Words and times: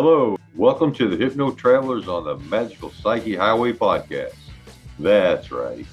Hello, 0.00 0.38
welcome 0.54 0.94
to 0.94 1.08
the 1.08 1.16
Hypno 1.16 1.50
Travelers 1.50 2.06
on 2.06 2.22
the 2.22 2.36
Magical 2.36 2.92
Psyche 2.92 3.34
Highway 3.34 3.72
podcast. 3.72 4.36
That's 4.96 5.50
right. 5.50 5.84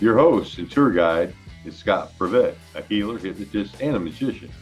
Your 0.00 0.18
host 0.18 0.58
and 0.58 0.70
tour 0.70 0.90
guide 0.90 1.32
is 1.64 1.74
Scott 1.74 2.12
Prevette, 2.18 2.56
a 2.74 2.82
healer, 2.82 3.16
hypnotist, 3.16 3.80
and 3.80 3.96
a 3.96 3.98
magician. 3.98 4.52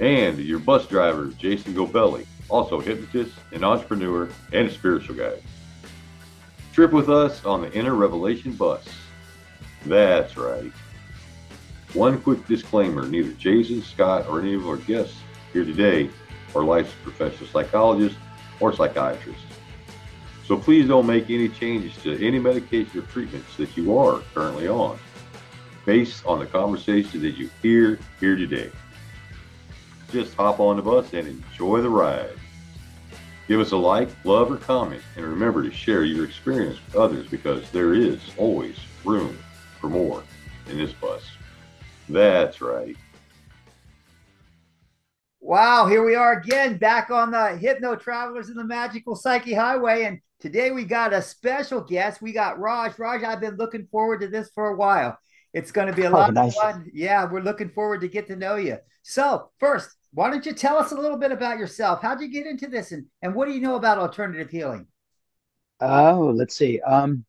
And 0.00 0.38
your 0.38 0.60
bus 0.60 0.86
driver, 0.86 1.26
Jason 1.26 1.74
Gobelli, 1.74 2.24
also 2.48 2.80
hypnotist, 2.80 3.34
an 3.52 3.64
entrepreneur, 3.64 4.30
and 4.54 4.68
a 4.68 4.72
spiritual 4.72 5.16
guide. 5.16 5.42
Trip 6.72 6.90
with 6.90 7.10
us 7.10 7.44
on 7.44 7.60
the 7.60 7.72
Inner 7.74 7.94
Revelation 7.94 8.52
bus. 8.52 8.88
That's 9.84 10.38
right. 10.38 10.72
One 11.92 12.18
quick 12.22 12.46
disclaimer 12.46 13.06
neither 13.06 13.32
Jason, 13.32 13.82
Scott, 13.82 14.26
or 14.26 14.40
any 14.40 14.54
of 14.54 14.66
our 14.66 14.78
guests 14.78 15.18
here 15.52 15.66
today 15.66 16.08
are 16.54 16.64
licensed 16.64 17.02
professional 17.02 17.48
psychologist 17.48 18.16
or 18.60 18.72
psychiatrist. 18.72 19.40
So 20.46 20.56
please 20.56 20.88
don't 20.88 21.06
make 21.06 21.30
any 21.30 21.48
changes 21.48 21.96
to 22.02 22.24
any 22.24 22.38
medication 22.38 23.00
or 23.00 23.02
treatments 23.06 23.56
that 23.56 23.76
you 23.76 23.96
are 23.96 24.20
currently 24.34 24.68
on 24.68 24.98
based 25.86 26.24
on 26.26 26.38
the 26.38 26.46
conversation 26.46 27.22
that 27.22 27.32
you 27.32 27.50
hear 27.62 27.98
here 28.20 28.36
today. 28.36 28.70
Just 30.10 30.34
hop 30.34 30.60
on 30.60 30.76
the 30.76 30.82
bus 30.82 31.12
and 31.14 31.26
enjoy 31.26 31.80
the 31.80 31.88
ride. 31.88 32.38
Give 33.48 33.60
us 33.60 33.72
a 33.72 33.76
like, 33.76 34.08
love, 34.24 34.52
or 34.52 34.56
comment, 34.56 35.02
and 35.16 35.26
remember 35.26 35.62
to 35.62 35.70
share 35.72 36.04
your 36.04 36.24
experience 36.24 36.78
with 36.86 36.96
others 36.96 37.26
because 37.28 37.70
there 37.70 37.94
is 37.94 38.20
always 38.36 38.78
room 39.04 39.38
for 39.80 39.88
more 39.88 40.22
in 40.68 40.78
this 40.78 40.92
bus. 40.92 41.22
That's 42.08 42.60
right. 42.60 42.96
Wow, 45.44 45.88
here 45.88 46.04
we 46.04 46.14
are 46.14 46.34
again, 46.34 46.78
back 46.78 47.10
on 47.10 47.32
the 47.32 47.56
Hypno 47.56 47.96
Travelers 47.96 48.48
in 48.48 48.54
the 48.54 48.64
Magical 48.64 49.16
Psyche 49.16 49.52
Highway. 49.52 50.04
And 50.04 50.20
today 50.38 50.70
we 50.70 50.84
got 50.84 51.12
a 51.12 51.20
special 51.20 51.80
guest. 51.80 52.22
We 52.22 52.30
got 52.30 52.60
Raj. 52.60 52.96
Raj, 52.96 53.24
I've 53.24 53.40
been 53.40 53.56
looking 53.56 53.88
forward 53.90 54.20
to 54.20 54.28
this 54.28 54.52
for 54.54 54.68
a 54.68 54.76
while. 54.76 55.18
It's 55.52 55.72
going 55.72 55.88
to 55.88 55.92
be 55.92 56.04
a 56.04 56.10
oh, 56.10 56.12
lot 56.12 56.32
nice. 56.32 56.56
of 56.56 56.62
fun. 56.62 56.90
Yeah, 56.94 57.28
we're 57.28 57.42
looking 57.42 57.70
forward 57.70 58.02
to 58.02 58.08
get 58.08 58.28
to 58.28 58.36
know 58.36 58.54
you. 58.54 58.78
So, 59.02 59.50
first, 59.58 59.90
why 60.14 60.30
don't 60.30 60.46
you 60.46 60.52
tell 60.52 60.78
us 60.78 60.92
a 60.92 60.94
little 60.94 61.18
bit 61.18 61.32
about 61.32 61.58
yourself? 61.58 62.02
How'd 62.02 62.20
you 62.20 62.28
get 62.28 62.46
into 62.46 62.68
this 62.68 62.92
and, 62.92 63.06
and 63.20 63.34
what 63.34 63.48
do 63.48 63.52
you 63.52 63.60
know 63.60 63.74
about 63.74 63.98
alternative 63.98 64.48
healing? 64.48 64.86
Oh, 65.80 66.32
let's 66.36 66.54
see. 66.54 66.80
Um, 66.82 67.24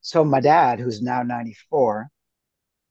so 0.00 0.24
my 0.24 0.40
dad, 0.40 0.80
who's 0.80 1.02
now 1.02 1.22
94, 1.22 2.08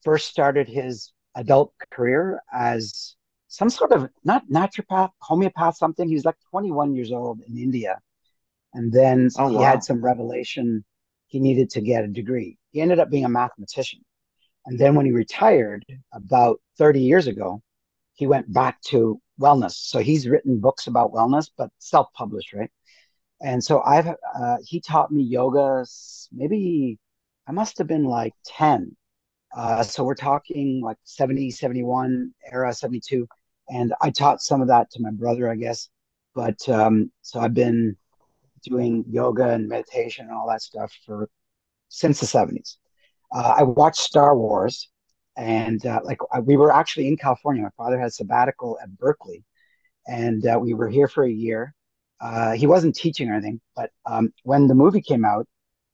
first 0.04 0.28
started 0.28 0.68
his 0.68 1.14
adult 1.34 1.74
career 1.90 2.44
as 2.54 3.17
some 3.48 3.70
sort 3.70 3.92
of 3.92 4.10
not 4.24 4.44
naturopath, 4.50 5.12
homeopath, 5.20 5.78
something. 5.78 6.08
He 6.08 6.16
was 6.16 6.26
like 6.26 6.38
21 6.50 6.96
years 6.96 7.12
old 7.12 7.42
in 7.48 7.58
India. 7.58 8.00
And 8.74 8.92
then 8.92 9.30
oh, 9.38 9.50
he 9.50 9.56
wow. 9.56 9.64
had 9.64 9.84
some 9.84 10.04
revelation 10.04 10.84
he 11.28 11.40
needed 11.40 11.70
to 11.72 11.82
get 11.82 12.04
a 12.04 12.08
degree. 12.08 12.58
He 12.72 12.82
ended 12.82 13.00
up 13.00 13.10
being 13.10 13.26
a 13.26 13.30
mathematician. 13.30 14.00
And 14.66 14.80
then 14.80 14.96
when 14.96 15.06
he 15.06 15.12
retired 15.12 15.86
about 16.14 16.60
30 16.78 17.02
years 17.02 17.28
ago, 17.28 17.62
he 18.14 18.28
went 18.28 18.52
back 18.52 18.82
to 18.84 19.22
wellness. 19.40 19.74
So 19.74 20.00
he's 20.00 20.28
written 20.28 20.60
books 20.60 20.88
about 20.88 21.14
wellness, 21.14 21.50
but 21.58 21.70
self 21.80 22.08
published, 22.14 22.54
right? 22.54 22.72
And 23.42 23.64
so 23.64 23.82
I've, 23.82 24.08
uh, 24.08 24.58
he 24.66 24.82
taught 24.82 25.12
me 25.12 25.24
yoga 25.24 25.86
maybe 26.32 26.98
I 27.48 27.52
must 27.52 27.78
have 27.78 27.88
been 27.88 28.04
like 28.04 28.34
10. 28.46 28.96
Uh, 29.56 29.84
so 29.84 30.04
we're 30.04 30.16
talking 30.16 30.82
like 30.84 30.98
70, 31.04 31.52
71 31.52 32.34
era, 32.52 32.74
72 32.74 33.28
and 33.70 33.94
I 34.02 34.10
taught 34.10 34.42
some 34.42 34.62
of 34.62 34.68
that 34.68 34.90
to 34.92 35.02
my 35.02 35.12
brother, 35.12 35.50
I 35.50 35.56
guess. 35.56 35.90
But 36.34 36.68
um, 36.70 37.12
so 37.22 37.40
I've 37.40 37.54
been 37.54 37.98
doing 38.64 39.04
yoga 39.08 39.50
and 39.50 39.68
meditation 39.68 40.26
and 40.26 40.36
all 40.36 40.48
that 40.50 40.62
stuff 40.62 40.94
for 41.06 41.30
since 41.90 42.20
the 42.20 42.26
70s. 42.26 42.78
Uh, 43.34 43.56
I 43.58 43.64
watched 43.64 44.00
Star 44.00 44.38
Wars, 44.38 44.90
and 45.36 45.86
uh, 45.86 46.00
like 46.04 46.20
we 46.44 46.58
were 46.58 46.74
actually 46.74 47.08
in 47.08 47.18
California. 47.18 47.64
My 47.64 47.70
father 47.78 48.00
had 48.00 48.14
sabbatical 48.14 48.78
at 48.82 48.98
Berkeley, 48.98 49.44
and 50.08 50.46
uh, 50.46 50.58
we 50.62 50.74
were 50.74 50.90
here 50.90 51.08
for 51.08 51.26
a 51.26 51.32
year. 51.32 51.74
Uh, 52.20 52.54
he 52.54 52.66
wasn't 52.66 52.96
teaching 52.96 53.30
or 53.30 53.34
anything, 53.34 53.62
but 53.76 53.92
um, 54.06 54.34
when 54.44 54.68
the 54.68 54.74
movie 54.74 55.02
came 55.02 55.24
out, 55.24 55.48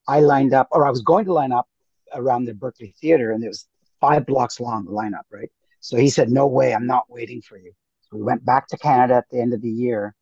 I 0.07 0.22
lined 0.22 0.53
up, 0.53 0.67
or 0.72 0.85
I 0.85 0.90
was 0.90 1.01
going 1.01 1.25
to 1.25 1.34
line 1.34 1.51
up 1.51 1.67
around 2.13 2.45
the 2.45 2.53
Berkeley 2.53 2.94
Theater, 3.01 3.31
and 3.31 3.44
it 3.44 3.47
was 3.47 3.67
five 4.00 4.25
blocks 4.25 4.59
long, 4.59 4.85
the 4.85 4.91
lineup, 4.91 5.23
right? 5.31 5.50
So 5.83 5.97
he 5.97 6.09
said, 6.09 6.29
No 6.29 6.47
way, 6.47 6.73
I'm 6.73 6.88
not 6.88 7.09
waiting 7.09 7.41
for 7.41 7.57
you. 7.57 7.73
So 8.01 8.16
we 8.16 8.23
went 8.23 8.45
back 8.45 8.67
to 8.69 8.77
Canada 8.77 9.16
at 9.16 9.25
the 9.29 9.41
end 9.41 9.53
of 9.53 9.61
the 9.61 9.69
year 9.69 10.16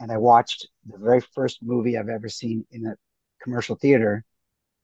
and 0.00 0.10
I 0.10 0.16
watched 0.16 0.68
the 0.86 0.98
very 0.98 1.20
first 1.20 1.62
movie 1.62 1.96
I've 1.96 2.08
ever 2.08 2.28
seen 2.28 2.64
in 2.72 2.86
a 2.86 2.96
commercial 3.40 3.76
theater, 3.76 4.24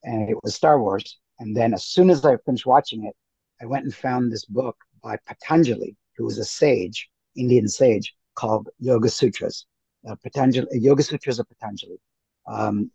and 0.05 0.31
it 0.31 0.37
was 0.45 0.55
Star 0.55 0.81
Wars. 0.81 1.19
And 1.41 1.57
then 1.57 1.75
as 1.75 1.85
soon 1.85 2.09
as 2.09 2.25
I 2.25 2.37
finished 2.37 2.67
watching 2.67 3.05
it, 3.05 3.17
I 3.61 3.67
went 3.67 3.85
and 3.85 3.93
found 3.93 4.31
this 4.31 4.45
book 4.45 4.77
by 5.03 5.17
Patanjali, 5.27 5.97
who 6.17 6.25
was 6.25 6.39
a 6.39 6.45
sage, 6.45 7.09
Indian 7.37 7.67
sage, 7.67 8.15
called 8.37 8.69
Yoga 8.79 9.09
Sutras. 9.09 9.67
Uh, 10.09 10.15
Patanjali, 10.23 10.69
Yoga 10.79 11.03
Sutras 11.03 11.41
of 11.41 11.49
Patanjali. 11.49 11.99
Um, 12.47 12.93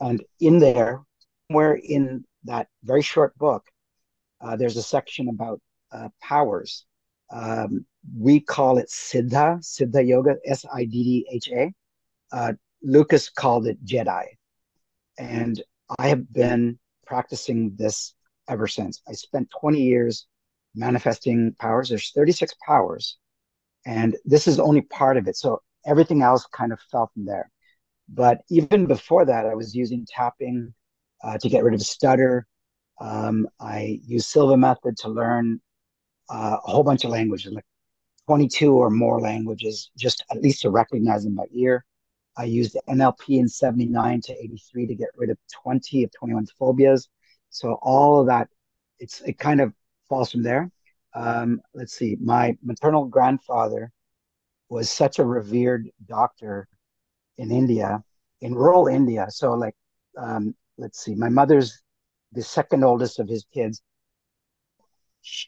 and 0.00 0.22
in 0.40 0.58
there, 0.58 1.00
somewhere 1.48 1.76
in 1.76 2.26
that 2.44 2.68
very 2.82 3.00
short 3.00 3.34
book, 3.38 3.64
uh, 4.42 4.54
there's 4.56 4.76
a 4.76 4.82
section 4.82 5.30
about 5.30 5.62
uh, 5.94 6.08
powers. 6.20 6.84
Um, 7.30 7.86
we 8.16 8.40
call 8.40 8.78
it 8.78 8.88
Siddha, 8.88 9.58
Siddha 9.60 10.06
Yoga, 10.06 10.36
S 10.44 10.64
I 10.72 10.84
D 10.84 11.04
D 11.04 11.28
H 11.32 11.48
A. 11.52 11.72
Uh, 12.32 12.52
Lucas 12.82 13.30
called 13.30 13.66
it 13.66 13.82
Jedi. 13.84 14.24
And 15.18 15.62
I 15.98 16.08
have 16.08 16.32
been 16.32 16.78
practicing 17.06 17.74
this 17.76 18.14
ever 18.48 18.66
since. 18.66 19.00
I 19.08 19.12
spent 19.12 19.48
20 19.60 19.80
years 19.80 20.26
manifesting 20.74 21.54
powers. 21.58 21.88
There's 21.88 22.10
36 22.14 22.52
powers, 22.66 23.16
and 23.86 24.16
this 24.24 24.46
is 24.48 24.58
only 24.58 24.82
part 24.82 25.16
of 25.16 25.28
it. 25.28 25.36
So 25.36 25.62
everything 25.86 26.22
else 26.22 26.46
kind 26.52 26.72
of 26.72 26.80
fell 26.90 27.10
from 27.14 27.24
there. 27.24 27.50
But 28.08 28.42
even 28.50 28.86
before 28.86 29.24
that, 29.24 29.46
I 29.46 29.54
was 29.54 29.74
using 29.74 30.06
tapping 30.06 30.74
uh, 31.22 31.38
to 31.38 31.48
get 31.48 31.64
rid 31.64 31.74
of 31.74 31.82
stutter. 31.82 32.46
Um, 33.00 33.48
I 33.60 34.00
used 34.04 34.26
Silva 34.26 34.56
method 34.56 34.96
to 34.98 35.08
learn 35.08 35.60
uh, 36.30 36.58
a 36.64 36.70
whole 36.70 36.82
bunch 36.82 37.04
of 37.04 37.10
languages, 37.10 37.52
like 37.52 37.64
22 38.26 38.72
or 38.74 38.90
more 38.90 39.20
languages, 39.20 39.90
just 39.96 40.24
at 40.30 40.40
least 40.40 40.62
to 40.62 40.70
recognize 40.70 41.24
them 41.24 41.34
by 41.34 41.44
ear. 41.52 41.84
I 42.36 42.44
used 42.44 42.76
NLP 42.88 43.38
in 43.38 43.48
79 43.48 44.20
to 44.22 44.32
83 44.32 44.86
to 44.86 44.94
get 44.94 45.08
rid 45.16 45.30
of 45.30 45.38
20 45.62 46.04
of 46.04 46.10
21 46.12 46.46
phobias. 46.58 47.08
So 47.50 47.78
all 47.82 48.20
of 48.20 48.26
that, 48.26 48.48
it's 48.98 49.20
it 49.20 49.38
kind 49.38 49.60
of 49.60 49.72
falls 50.08 50.32
from 50.32 50.42
there. 50.42 50.70
Um, 51.14 51.60
let's 51.74 51.94
see, 51.94 52.16
my 52.20 52.56
maternal 52.62 53.04
grandfather 53.04 53.92
was 54.68 54.90
such 54.90 55.18
a 55.18 55.24
revered 55.24 55.88
doctor 56.06 56.66
in 57.38 57.52
India, 57.52 58.02
in 58.40 58.54
rural 58.54 58.88
India. 58.88 59.26
So 59.30 59.52
like, 59.54 59.76
um, 60.18 60.54
let's 60.76 61.04
see, 61.04 61.14
my 61.14 61.28
mother's 61.28 61.80
the 62.32 62.42
second 62.42 62.82
oldest 62.82 63.20
of 63.20 63.28
his 63.28 63.44
kids 63.54 63.80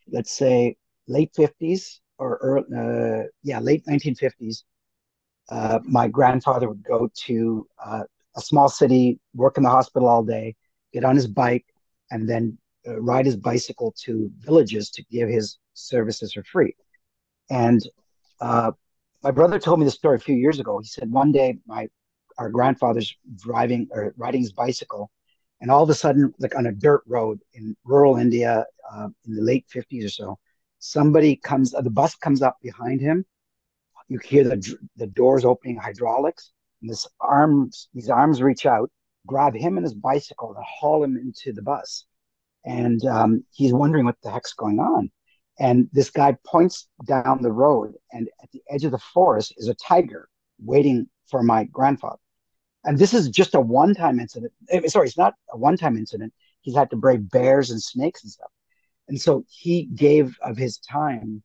let's 0.09 0.33
say 0.33 0.77
late 1.09 1.31
50s 1.35 2.01
or 2.19 2.39
early, 2.43 2.65
uh, 2.77 3.25
yeah, 3.43 3.59
late 3.61 3.83
1950s, 3.87 4.65
uh, 5.51 5.79
my 5.85 6.09
grandfather 6.09 6.69
would 6.69 6.83
go 6.85 7.09
to 7.15 7.67
uh, 7.85 8.03
a 8.37 8.41
small 8.41 8.69
city, 8.69 9.19
work 9.35 9.57
in 9.57 9.63
the 9.63 9.71
hospital 9.71 10.09
all 10.09 10.23
day, 10.23 10.55
get 10.93 11.05
on 11.05 11.15
his 11.15 11.27
bike, 11.27 11.65
and 12.11 12.29
then 12.29 12.57
uh, 12.87 13.01
ride 13.01 13.27
his 13.27 13.37
bicycle 13.37 13.95
to 14.05 14.31
villages 14.39 14.91
to 14.91 15.03
give 15.11 15.29
his 15.29 15.59
services 15.75 16.33
for 16.33 16.43
free. 16.45 16.75
And 17.51 17.81
uh, 18.41 18.73
my 19.23 19.31
brother 19.31 19.59
told 19.59 19.79
me 19.79 19.85
the 19.85 19.91
story 19.91 20.17
a 20.17 20.21
few 20.21 20.37
years 20.37 20.59
ago. 20.61 20.79
He 20.79 20.87
said 20.87 21.11
one 21.11 21.33
day 21.33 21.59
my 21.67 21.89
our 22.39 22.51
grandfather's 22.51 23.17
driving 23.37 23.89
or 23.91 24.13
riding 24.17 24.43
his 24.43 24.53
bicycle, 24.53 25.11
and 25.61 25.71
all 25.71 25.83
of 25.83 25.91
a 25.91 25.95
sudden, 25.95 26.33
like 26.39 26.55
on 26.55 26.67
a 26.67 26.73
dirt 26.73 27.03
road 27.07 27.41
in 27.55 27.77
rural 27.85 28.17
India, 28.17 28.65
uh, 28.93 29.09
in 29.27 29.35
the 29.35 29.43
late 29.43 29.67
50s 29.75 30.05
or 30.05 30.09
so, 30.09 30.39
somebody 30.79 31.37
comes, 31.37 31.71
the 31.73 31.91
bus 31.91 32.15
comes 32.17 32.43
up 32.43 32.57
behind 32.63 33.01
him. 33.01 33.25
You 34.09 34.19
hear 34.19 34.45
the, 34.45 34.79
the 34.97 35.07
doors 35.07 35.45
opening, 35.45 35.77
hydraulics, 35.77 36.53
and 36.81 36.91
this 36.91 37.07
arms, 37.21 37.89
these 37.95 38.11
arms 38.11 38.43
reach 38.43 38.67
out, 38.67 38.91
grab 39.27 39.55
him 39.55 39.77
and 39.77 39.85
his 39.85 39.95
bicycle, 39.95 40.55
and 40.55 40.65
haul 40.65 41.03
him 41.03 41.17
into 41.17 41.53
the 41.53 41.63
bus. 41.63 42.05
And 42.65 43.05
um, 43.07 43.45
he's 43.53 43.73
wondering 43.73 44.05
what 44.05 44.17
the 44.23 44.31
heck's 44.31 44.53
going 44.53 44.79
on. 44.79 45.11
And 45.59 45.89
this 45.93 46.11
guy 46.11 46.37
points 46.47 46.89
down 47.07 47.41
the 47.41 47.53
road, 47.53 47.95
and 48.13 48.29
at 48.43 48.51
the 48.53 48.63
edge 48.69 48.85
of 48.85 48.93
the 48.93 48.99
forest 48.99 49.55
is 49.57 49.69
a 49.69 49.75
tiger 49.75 50.29
waiting 50.59 51.09
for 51.29 51.43
my 51.43 51.65
grandfather. 51.65 52.19
And 52.87 52.99
this 52.99 53.13
is 53.13 53.29
just 53.29 53.55
a 53.55 53.61
one 53.61 53.95
time 53.95 54.21
incident. 54.21 54.53
Eh, 54.71 54.87
sorry, 54.89 55.09
it's 55.09 55.19
not 55.19 55.35
a 55.53 55.59
one 55.59 55.77
time 55.77 55.97
incident. 55.97 56.33
He's 56.63 56.77
had 56.77 56.91
to 56.91 56.97
brave 56.97 57.31
bears 57.31 57.71
and 57.71 57.83
snakes 57.83 58.23
and 58.23 58.33
stuff. 58.33 58.51
And 59.09 59.21
so 59.21 59.45
he 59.49 59.85
gave 59.87 60.37
of 60.43 60.57
his 60.57 60.79
time, 60.79 61.43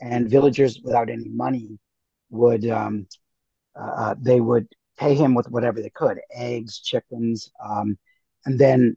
and 0.00 0.30
villagers 0.30 0.80
without 0.82 1.10
any 1.10 1.28
money 1.28 1.78
would 2.30 2.66
um, 2.68 3.06
uh, 3.74 4.14
they 4.20 4.40
would 4.40 4.68
pay 4.98 5.14
him 5.14 5.34
with 5.34 5.50
whatever 5.50 5.80
they 5.80 5.90
could 5.90 6.20
eggs, 6.34 6.78
chickens. 6.80 7.50
Um, 7.62 7.98
and 8.44 8.58
then 8.58 8.96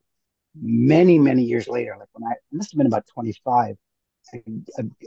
many, 0.59 1.19
many 1.19 1.44
years 1.44 1.68
later, 1.68 1.95
like 2.00 2.09
when 2.13 2.30
I, 2.30 2.36
must 2.51 2.71
have 2.71 2.77
been 2.77 2.88
about 2.88 3.07
25, 3.07 3.75
I, 4.33 4.41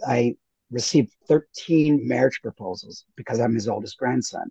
I 0.07 0.37
received 0.71 1.13
13 1.27 2.07
marriage 2.07 2.41
proposals 2.43 3.05
because 3.17 3.41
I'm 3.41 3.55
his 3.55 3.69
oldest 3.69 3.99
grandson. 3.99 4.51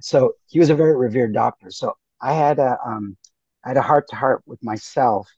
So 0.00 0.34
he 0.46 0.58
was 0.58 0.70
a 0.70 0.74
very 0.74 0.96
revered 0.96 1.34
doctor. 1.34 1.70
So 1.70 1.94
I 2.20 2.32
had 2.34 2.58
a, 2.58 2.78
um, 2.84 3.16
I 3.64 3.68
had 3.68 3.76
a 3.76 3.82
heart 3.82 4.08
to 4.08 4.16
heart 4.16 4.42
with 4.46 4.62
myself. 4.62 5.28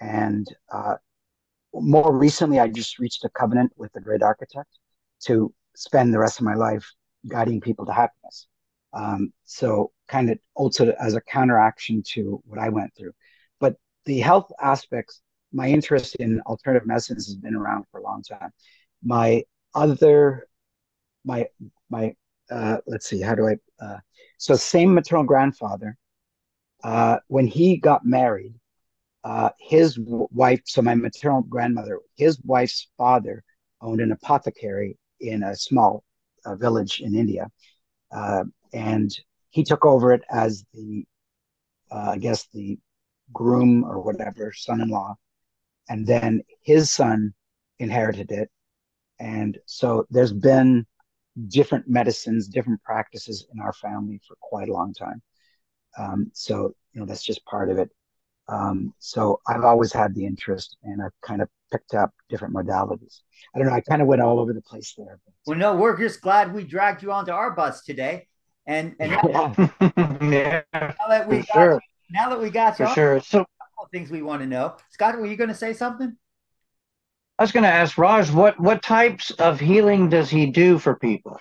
And 0.00 0.46
uh, 0.72 0.96
more 1.74 2.16
recently, 2.16 2.60
I 2.60 2.68
just 2.68 2.98
reached 2.98 3.24
a 3.24 3.28
covenant 3.30 3.72
with 3.76 3.92
the 3.92 4.00
great 4.00 4.22
architect 4.22 4.78
to 5.24 5.52
spend 5.74 6.12
the 6.12 6.18
rest 6.18 6.38
of 6.38 6.44
my 6.44 6.54
life 6.54 6.86
guiding 7.26 7.60
people 7.60 7.86
to 7.86 7.92
happiness. 7.92 8.46
Um, 8.92 9.32
so 9.44 9.92
kind 10.08 10.30
of 10.30 10.38
also 10.54 10.94
as 11.00 11.14
a 11.14 11.20
counteraction 11.20 12.02
to 12.14 12.42
what 12.46 12.58
I 12.58 12.68
went 12.68 12.94
through. 12.96 13.12
But 13.60 13.76
the 14.04 14.20
health 14.20 14.50
aspects, 14.60 15.20
my 15.52 15.68
interest 15.68 16.16
in 16.16 16.40
alternative 16.42 16.86
medicines 16.86 17.26
has 17.26 17.36
been 17.36 17.54
around 17.54 17.84
for 17.90 18.00
a 18.00 18.02
long 18.02 18.22
time. 18.22 18.50
My 19.02 19.44
other, 19.74 20.48
my 21.24 21.46
my 21.90 22.14
uh, 22.50 22.78
let's 22.86 23.06
see, 23.06 23.20
how 23.20 23.34
do 23.34 23.48
I? 23.48 23.56
Uh, 23.80 23.98
so 24.38 24.54
same 24.54 24.94
maternal 24.94 25.24
grandfather. 25.24 25.96
Uh, 26.84 27.18
when 27.26 27.46
he 27.46 27.76
got 27.76 28.04
married, 28.04 28.54
uh, 29.24 29.50
his 29.58 29.98
wife, 29.98 30.60
so 30.64 30.80
my 30.80 30.94
maternal 30.94 31.42
grandmother, 31.42 32.00
his 32.16 32.40
wife's 32.44 32.88
father 32.96 33.42
owned 33.80 34.00
an 34.00 34.12
apothecary 34.12 34.96
in 35.20 35.42
a 35.42 35.56
small 35.56 36.04
uh, 36.46 36.54
village 36.54 37.00
in 37.00 37.16
India. 37.16 37.50
And 38.72 39.10
he 39.50 39.64
took 39.64 39.84
over 39.84 40.12
it 40.12 40.22
as 40.30 40.64
the, 40.72 41.04
I 41.90 42.18
guess, 42.18 42.46
the 42.52 42.78
groom 43.32 43.84
or 43.84 44.00
whatever, 44.00 44.52
son 44.54 44.80
in 44.80 44.88
law. 44.88 45.16
And 45.88 46.06
then 46.06 46.42
his 46.62 46.90
son 46.90 47.34
inherited 47.78 48.30
it. 48.30 48.50
And 49.18 49.58
so 49.66 50.06
there's 50.10 50.32
been 50.32 50.86
different 51.48 51.88
medicines, 51.88 52.48
different 52.48 52.82
practices 52.82 53.46
in 53.52 53.60
our 53.60 53.72
family 53.72 54.20
for 54.26 54.36
quite 54.40 54.68
a 54.68 54.72
long 54.72 54.92
time. 54.92 55.22
Um, 55.96 56.30
so, 56.34 56.74
you 56.92 57.00
know, 57.00 57.06
that's 57.06 57.24
just 57.24 57.44
part 57.44 57.70
of 57.70 57.78
it. 57.78 57.90
Um, 58.48 58.94
so 58.98 59.40
I've 59.46 59.64
always 59.64 59.92
had 59.92 60.14
the 60.14 60.24
interest 60.24 60.76
and 60.82 61.02
I've 61.02 61.12
kind 61.22 61.42
of 61.42 61.48
picked 61.70 61.94
up 61.94 62.12
different 62.30 62.54
modalities. 62.54 63.20
I 63.54 63.58
don't 63.58 63.68
know. 63.68 63.74
I 63.74 63.80
kind 63.82 64.00
of 64.00 64.08
went 64.08 64.22
all 64.22 64.40
over 64.40 64.52
the 64.52 64.62
place 64.62 64.94
there. 64.96 65.20
But... 65.24 65.34
Well, 65.46 65.58
no, 65.58 65.76
we're 65.76 65.96
just 65.96 66.22
glad 66.22 66.54
we 66.54 66.64
dragged 66.64 67.02
you 67.02 67.12
onto 67.12 67.32
our 67.32 67.50
bus 67.50 67.84
today. 67.84 68.26
And, 68.66 68.94
and 69.00 69.12
now, 69.12 69.54
yeah. 70.20 70.62
now 70.74 71.08
that 71.08 71.26
we 71.28 71.38
got, 71.38 71.46
sure. 71.52 71.80
now 72.10 72.28
that 72.30 72.40
we 72.40 72.50
got 72.50 72.76
for 72.76 72.86
sure. 72.88 73.20
So 73.20 73.46
things 73.92 74.10
we 74.10 74.22
want 74.22 74.42
to 74.42 74.46
know. 74.46 74.76
Scott, 74.90 75.18
were 75.18 75.26
you 75.26 75.36
going 75.36 75.48
to 75.48 75.54
say 75.54 75.72
something? 75.72 76.16
I 77.38 77.42
was 77.42 77.52
going 77.52 77.62
to 77.62 77.68
ask 77.68 77.96
Raj, 77.96 78.30
what 78.30 78.58
what 78.58 78.82
types 78.82 79.30
of 79.32 79.60
healing 79.60 80.08
does 80.08 80.28
he 80.28 80.46
do 80.46 80.78
for 80.78 80.96
people? 80.96 81.38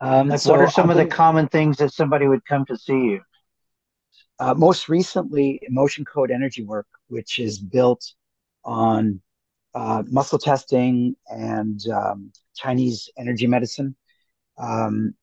Um, 0.00 0.36
so 0.36 0.52
what 0.52 0.60
are 0.60 0.70
some 0.70 0.90
of 0.90 0.96
the 0.96 1.06
common 1.06 1.48
things 1.48 1.78
that 1.78 1.92
somebody 1.92 2.26
would 2.26 2.44
come 2.44 2.64
to 2.66 2.76
see 2.76 2.92
you? 2.92 3.20
uh, 4.38 4.54
most 4.54 4.88
recently 4.88 5.60
emotion 5.62 6.04
code 6.04 6.30
energy 6.30 6.62
work, 6.62 6.86
which 7.08 7.38
is 7.38 7.58
built 7.58 8.04
on 8.64 9.20
uh, 9.74 10.02
muscle 10.06 10.38
testing 10.38 11.16
and 11.28 11.80
um, 11.88 12.32
Chinese 12.54 13.08
energy 13.18 13.46
medicine. 13.46 13.94
Um, 14.58 15.14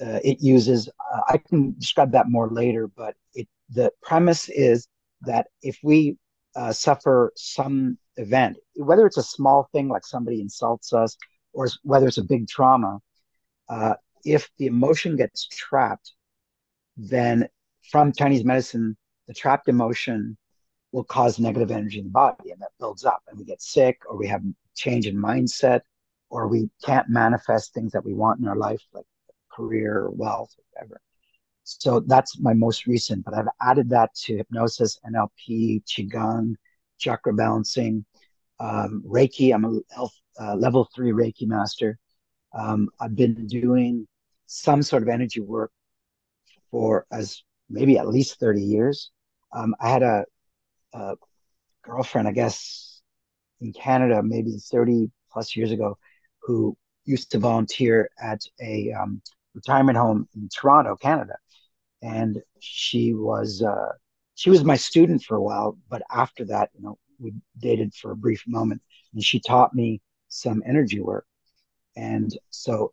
uh, 0.00 0.20
it 0.24 0.40
uses, 0.40 0.88
uh, 0.88 1.20
I 1.28 1.38
can 1.38 1.74
describe 1.78 2.12
that 2.12 2.28
more 2.28 2.48
later, 2.48 2.88
but 2.88 3.14
it, 3.34 3.48
the 3.70 3.92
premise 4.02 4.48
is 4.48 4.88
that 5.22 5.46
if 5.62 5.78
we 5.82 6.16
uh, 6.56 6.72
suffer 6.72 7.32
some 7.36 7.98
event, 8.16 8.56
whether 8.76 9.06
it's 9.06 9.16
a 9.16 9.22
small 9.22 9.68
thing 9.72 9.88
like 9.88 10.04
somebody 10.04 10.40
insults 10.40 10.92
us 10.92 11.16
or 11.52 11.68
whether 11.82 12.08
it's 12.08 12.18
a 12.18 12.24
big 12.24 12.48
trauma, 12.48 13.00
uh, 13.68 13.94
if 14.24 14.50
the 14.58 14.66
emotion 14.66 15.16
gets 15.16 15.46
trapped, 15.48 16.12
then 16.96 17.48
from 17.90 18.12
Chinese 18.12 18.44
medicine, 18.44 18.96
the 19.26 19.34
trapped 19.34 19.68
emotion 19.68 20.36
will 20.92 21.04
cause 21.04 21.38
negative 21.38 21.70
energy 21.70 21.98
in 21.98 22.04
the 22.04 22.10
body 22.10 22.50
and 22.50 22.60
that 22.60 22.70
builds 22.78 23.04
up 23.04 23.22
and 23.28 23.38
we 23.38 23.44
get 23.44 23.60
sick 23.60 24.00
or 24.08 24.16
we 24.16 24.26
have 24.28 24.42
change 24.76 25.06
in 25.06 25.16
mindset 25.16 25.80
or 26.30 26.46
we 26.46 26.70
can't 26.84 27.08
manifest 27.08 27.74
things 27.74 27.92
that 27.92 28.04
we 28.04 28.14
want 28.14 28.40
in 28.40 28.46
our 28.46 28.56
life 28.56 28.80
like 28.92 29.04
career 29.50 29.98
or 29.98 30.10
wealth 30.10 30.54
or 30.58 30.64
whatever. 30.72 31.00
So 31.64 32.00
that's 32.00 32.38
my 32.38 32.52
most 32.52 32.86
recent, 32.86 33.24
but 33.24 33.34
I've 33.34 33.48
added 33.60 33.88
that 33.90 34.14
to 34.24 34.36
hypnosis, 34.36 34.98
NLP, 35.06 35.82
Qigong, 35.84 36.54
chakra 36.98 37.32
balancing, 37.32 38.04
um, 38.60 39.02
Reiki. 39.06 39.54
I'm 39.54 39.64
a 39.64 40.06
uh, 40.40 40.54
level 40.54 40.88
three 40.94 41.12
Reiki 41.12 41.46
master. 41.46 41.98
Um, 42.56 42.88
I've 43.00 43.16
been 43.16 43.46
doing 43.46 44.06
some 44.46 44.82
sort 44.82 45.02
of 45.02 45.08
energy 45.08 45.40
work 45.40 45.72
for 46.70 47.06
as 47.12 47.42
maybe 47.68 47.98
at 47.98 48.08
least 48.08 48.38
30 48.40 48.62
years. 48.62 49.10
Um, 49.52 49.74
I 49.80 49.90
had 49.90 50.02
a, 50.02 50.24
a, 50.92 51.14
girlfriend, 51.82 52.26
I 52.26 52.32
guess, 52.32 53.02
in 53.60 53.72
Canada, 53.72 54.22
maybe 54.22 54.56
30 54.58 55.10
plus 55.30 55.54
years 55.54 55.70
ago, 55.70 55.98
who 56.40 56.76
used 57.04 57.30
to 57.30 57.38
volunteer 57.38 58.10
at 58.20 58.40
a 58.60 58.92
um, 58.92 59.20
retirement 59.54 59.98
home 59.98 60.28
in 60.34 60.48
Toronto, 60.48 60.96
Canada. 60.96 61.34
And 62.02 62.42
she 62.58 63.14
was 63.14 63.62
uh, 63.62 63.92
she 64.34 64.50
was 64.50 64.64
my 64.64 64.76
student 64.76 65.22
for 65.22 65.36
a 65.36 65.42
while, 65.42 65.78
but 65.88 66.02
after 66.10 66.44
that, 66.46 66.70
you 66.74 66.82
know, 66.82 66.98
we 67.18 67.32
dated 67.58 67.94
for 67.94 68.10
a 68.10 68.16
brief 68.16 68.42
moment, 68.46 68.82
and 69.12 69.22
she 69.22 69.40
taught 69.40 69.74
me 69.74 70.00
some 70.28 70.62
energy 70.66 71.00
work. 71.00 71.26
And 71.96 72.36
so, 72.50 72.92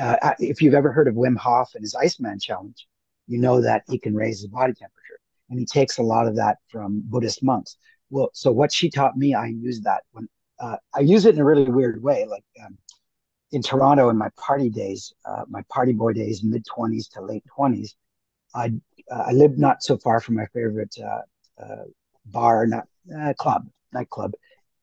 uh, 0.00 0.34
if 0.38 0.60
you've 0.60 0.74
ever 0.74 0.92
heard 0.92 1.08
of 1.08 1.14
Wim 1.14 1.36
Hof 1.36 1.74
and 1.74 1.82
his 1.82 1.94
Iceman 1.94 2.38
Challenge, 2.38 2.86
you 3.26 3.38
know 3.38 3.60
that 3.62 3.84
he 3.88 3.98
can 3.98 4.14
raise 4.14 4.40
his 4.40 4.48
body 4.48 4.74
temperature. 4.74 5.20
And 5.50 5.58
he 5.58 5.64
takes 5.64 5.98
a 5.98 6.02
lot 6.02 6.26
of 6.26 6.36
that 6.36 6.58
from 6.68 7.02
Buddhist 7.04 7.42
monks. 7.42 7.76
Well, 8.10 8.30
so 8.34 8.52
what 8.52 8.72
she 8.72 8.90
taught 8.90 9.16
me, 9.16 9.34
I 9.34 9.46
use 9.46 9.80
that 9.82 10.02
when 10.12 10.28
uh, 10.60 10.76
I 10.94 11.00
use 11.00 11.24
it 11.24 11.34
in 11.34 11.40
a 11.40 11.44
really 11.44 11.70
weird 11.70 12.02
way. 12.02 12.26
Like 12.26 12.44
um, 12.64 12.76
in 13.52 13.62
Toronto 13.62 14.08
in 14.10 14.18
my 14.18 14.28
party 14.36 14.68
days, 14.68 15.12
uh, 15.24 15.44
my 15.48 15.62
party 15.70 15.92
boy 15.92 16.12
days, 16.12 16.42
mid 16.42 16.64
20s 16.66 17.10
to 17.12 17.22
late 17.22 17.44
20s, 17.58 17.94
I 18.54 18.72
uh, 19.10 19.24
I 19.28 19.32
lived 19.32 19.58
not 19.58 19.82
so 19.82 19.96
far 19.98 20.20
from 20.20 20.36
my 20.36 20.46
favorite 20.46 20.94
uh, 21.02 21.62
uh, 21.62 21.84
bar, 22.26 22.66
not 22.66 22.86
uh, 23.16 23.32
club, 23.34 23.68
nightclub, 23.92 24.32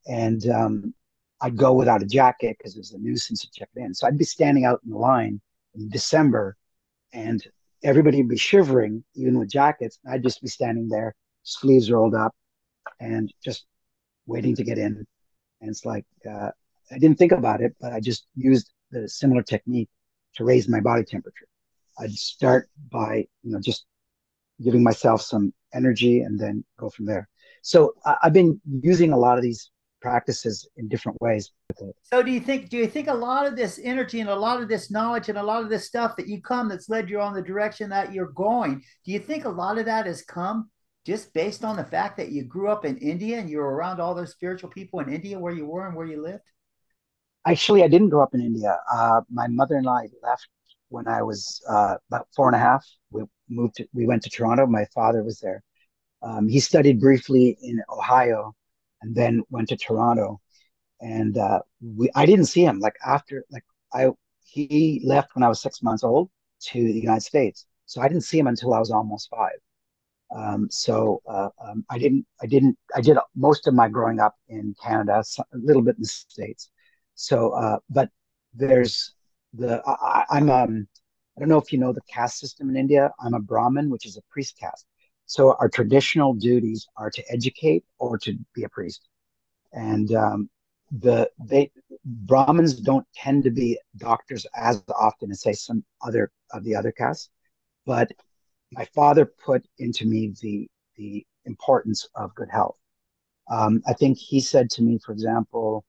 and 0.07 0.47
um, 0.49 0.93
I'd 1.41 1.57
go 1.57 1.73
without 1.73 2.01
a 2.01 2.07
jacket 2.07 2.57
because 2.57 2.75
it 2.75 2.79
was 2.79 2.91
a 2.91 2.97
nuisance 2.97 3.41
to 3.41 3.51
check 3.51 3.69
it 3.75 3.79
in. 3.81 3.93
So 3.93 4.07
I'd 4.07 4.17
be 4.17 4.25
standing 4.25 4.65
out 4.65 4.81
in 4.83 4.91
the 4.91 4.97
line 4.97 5.41
in 5.75 5.89
December, 5.89 6.55
and 7.13 7.45
everybody 7.83 8.17
would 8.17 8.29
be 8.29 8.37
shivering, 8.37 9.03
even 9.15 9.37
with 9.37 9.49
jackets. 9.49 9.99
I'd 10.09 10.23
just 10.23 10.41
be 10.41 10.47
standing 10.47 10.87
there, 10.87 11.15
sleeves 11.43 11.91
rolled 11.91 12.15
up, 12.15 12.33
and 12.99 13.31
just 13.43 13.65
waiting 14.25 14.55
to 14.55 14.63
get 14.63 14.77
in. 14.77 15.05
And 15.61 15.69
it's 15.69 15.85
like 15.85 16.05
uh, 16.29 16.51
I 16.91 16.97
didn't 16.97 17.17
think 17.17 17.31
about 17.31 17.61
it, 17.61 17.75
but 17.79 17.93
I 17.93 17.99
just 17.99 18.27
used 18.35 18.71
the 18.91 19.07
similar 19.07 19.43
technique 19.43 19.89
to 20.35 20.43
raise 20.43 20.67
my 20.67 20.79
body 20.79 21.03
temperature. 21.03 21.47
I'd 21.99 22.11
start 22.11 22.69
by 22.91 23.27
you 23.43 23.51
know 23.51 23.59
just 23.59 23.85
giving 24.63 24.83
myself 24.83 25.21
some 25.21 25.53
energy 25.73 26.21
and 26.21 26.39
then 26.39 26.63
go 26.79 26.89
from 26.89 27.05
there. 27.05 27.27
So 27.61 27.93
I, 28.05 28.17
I've 28.23 28.33
been 28.33 28.59
using 28.81 29.11
a 29.11 29.17
lot 29.17 29.37
of 29.37 29.43
these 29.43 29.71
practices 30.01 30.67
in 30.77 30.87
different 30.87 31.19
ways. 31.21 31.51
So 32.03 32.21
do 32.21 32.31
you 32.31 32.39
think 32.39 32.69
do 32.69 32.77
you 32.77 32.87
think 32.87 33.07
a 33.07 33.13
lot 33.13 33.47
of 33.47 33.55
this 33.55 33.79
energy 33.83 34.19
and 34.19 34.29
a 34.29 34.35
lot 34.35 34.61
of 34.61 34.67
this 34.67 34.91
knowledge 34.91 35.29
and 35.29 35.37
a 35.37 35.43
lot 35.43 35.63
of 35.63 35.69
this 35.69 35.87
stuff 35.87 36.15
that 36.17 36.27
you 36.27 36.41
come 36.41 36.69
that's 36.69 36.89
led 36.89 37.09
you 37.09 37.19
on 37.19 37.33
the 37.33 37.41
direction 37.41 37.89
that 37.89 38.13
you're 38.13 38.31
going, 38.31 38.83
do 39.03 39.11
you 39.11 39.19
think 39.19 39.45
a 39.45 39.49
lot 39.49 39.77
of 39.77 39.85
that 39.85 40.05
has 40.05 40.21
come 40.21 40.69
just 41.05 41.33
based 41.33 41.63
on 41.63 41.75
the 41.75 41.83
fact 41.83 42.17
that 42.17 42.31
you 42.31 42.43
grew 42.43 42.69
up 42.69 42.85
in 42.85 42.97
India 42.97 43.37
and 43.39 43.49
you 43.49 43.57
were 43.57 43.75
around 43.75 43.99
all 43.99 44.15
those 44.15 44.31
spiritual 44.31 44.69
people 44.69 44.99
in 44.99 45.11
India 45.11 45.39
where 45.39 45.53
you 45.53 45.65
were 45.65 45.87
and 45.87 45.95
where 45.95 46.07
you 46.07 46.21
lived? 46.21 46.49
Actually, 47.47 47.83
I 47.83 47.87
didn't 47.87 48.09
grow 48.09 48.23
up 48.23 48.33
in 48.33 48.41
India. 48.41 48.79
Uh, 48.91 49.21
my 49.29 49.47
mother 49.47 49.75
and 49.75 49.87
I 49.87 50.07
left 50.23 50.47
when 50.95 51.07
I 51.07 51.21
was 51.21 51.61
uh, 51.67 51.95
about 52.09 52.27
four 52.35 52.47
and 52.47 52.55
a 52.55 52.59
half. 52.59 52.83
We 53.11 53.23
moved. 53.49 53.75
To, 53.75 53.87
we 53.93 54.07
went 54.07 54.23
to 54.23 54.29
Toronto. 54.29 54.65
My 54.65 54.85
father 54.97 55.23
was 55.23 55.39
there. 55.39 55.61
Um, 56.21 56.47
he 56.47 56.59
studied 56.59 56.99
briefly 56.99 57.57
in 57.61 57.83
Ohio 57.89 58.55
and 59.01 59.13
then 59.13 59.43
went 59.49 59.69
to 59.69 59.77
Toronto. 59.77 60.39
And 61.01 61.37
uh, 61.37 61.59
we, 61.97 62.09
I 62.15 62.25
didn't 62.25 62.45
see 62.45 62.63
him 62.63 62.79
like 62.79 62.95
after 63.05 63.43
like 63.51 63.65
I 63.93 64.09
he 64.39 65.01
left 65.03 65.35
when 65.35 65.43
I 65.43 65.49
was 65.49 65.61
six 65.61 65.83
months 65.83 66.03
old 66.03 66.29
to 66.69 66.79
the 66.81 67.01
United 67.07 67.25
States, 67.33 67.65
so 67.85 68.01
I 68.01 68.07
didn't 68.07 68.23
see 68.23 68.39
him 68.39 68.47
until 68.47 68.73
I 68.73 68.79
was 68.79 68.91
almost 68.91 69.29
five. 69.29 69.59
Um, 70.35 70.67
so 70.71 71.21
uh, 71.27 71.49
um, 71.63 71.85
I 71.89 71.97
didn't 71.99 72.25
I 72.41 72.47
didn't 72.47 72.77
I 72.95 73.01
did 73.01 73.17
most 73.35 73.67
of 73.67 73.73
my 73.73 73.89
growing 73.89 74.19
up 74.19 74.35
in 74.47 74.75
Canada, 74.81 75.23
a 75.39 75.57
little 75.57 75.81
bit 75.81 75.95
in 75.97 76.03
the 76.03 76.07
states. 76.07 76.69
So, 77.15 77.51
uh, 77.51 77.79
but 77.89 78.09
there's 78.53 79.14
the 79.57 79.81
I, 79.85 80.37
am 80.37 80.49
um, 80.49 80.87
I 81.35 81.39
don't 81.39 81.49
know 81.49 81.57
if 81.57 81.71
you 81.71 81.79
know 81.79 81.93
the 81.93 82.01
caste 82.01 82.39
system 82.39 82.69
in 82.69 82.75
India. 82.75 83.11
I'm 83.19 83.33
a 83.33 83.39
Brahmin, 83.39 83.89
which 83.89 84.05
is 84.05 84.17
a 84.17 84.21
priest 84.31 84.57
caste. 84.59 84.85
So 85.25 85.55
our 85.59 85.69
traditional 85.69 86.33
duties 86.33 86.87
are 86.97 87.09
to 87.09 87.23
educate 87.31 87.83
or 87.97 88.17
to 88.19 88.37
be 88.53 88.63
a 88.63 88.69
priest. 88.69 89.07
And 89.73 90.13
um, 90.13 90.49
the 90.91 91.29
they 91.43 91.71
Brahmins 92.05 92.75
don't 92.75 93.05
tend 93.15 93.43
to 93.43 93.51
be 93.51 93.79
doctors 93.97 94.45
as 94.55 94.83
often 94.97 95.31
as 95.31 95.41
say 95.41 95.53
some 95.53 95.83
other 96.01 96.31
of 96.51 96.63
the 96.63 96.75
other 96.75 96.91
castes. 96.91 97.29
But 97.85 98.11
my 98.71 98.85
father 98.93 99.25
put 99.25 99.65
into 99.79 100.05
me 100.05 100.33
the 100.41 100.69
the 100.95 101.25
importance 101.45 102.07
of 102.15 102.33
good 102.35 102.49
health. 102.49 102.77
Um, 103.49 103.81
I 103.87 103.93
think 103.93 104.17
he 104.17 104.39
said 104.39 104.69
to 104.71 104.81
me, 104.81 104.99
for 105.03 105.11
example, 105.11 105.85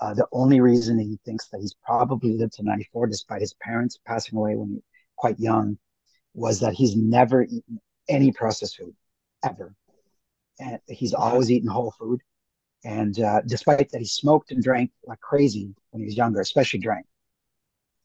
uh, 0.00 0.14
the 0.14 0.26
only 0.32 0.60
reason 0.60 0.98
he 0.98 1.18
thinks 1.24 1.48
that 1.48 1.60
he's 1.60 1.74
probably 1.84 2.32
lived 2.32 2.54
to 2.54 2.62
94, 2.62 3.06
despite 3.06 3.40
his 3.40 3.54
parents 3.54 3.98
passing 4.06 4.38
away 4.38 4.56
when 4.56 4.70
he 4.70 4.82
quite 5.16 5.38
young, 5.38 5.78
was 6.34 6.60
that 6.60 6.72
he's 6.72 6.96
never 6.96 7.42
eaten 7.42 7.80
any 8.08 8.32
processed 8.32 8.76
food 8.78 8.94
ever. 9.44 9.74
And 10.58 10.78
he's 10.88 11.14
always 11.14 11.50
eaten 11.50 11.68
whole 11.68 11.92
food. 11.98 12.20
And 12.84 13.18
uh, 13.20 13.42
despite 13.46 13.90
that, 13.90 13.98
he 13.98 14.06
smoked 14.06 14.52
and 14.52 14.62
drank 14.62 14.90
like 15.04 15.20
crazy 15.20 15.74
when 15.90 16.00
he 16.00 16.06
was 16.06 16.16
younger, 16.16 16.40
especially 16.40 16.80
drank. 16.80 17.06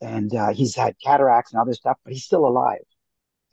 And 0.02 0.36
uh, 0.36 0.54
he's 0.54 0.76
had 0.76 0.96
cataracts 1.02 1.54
and 1.54 1.62
other 1.62 1.74
stuff, 1.74 1.98
but 2.04 2.12
he's 2.14 2.26
still 2.26 2.46
alive. 2.46 2.84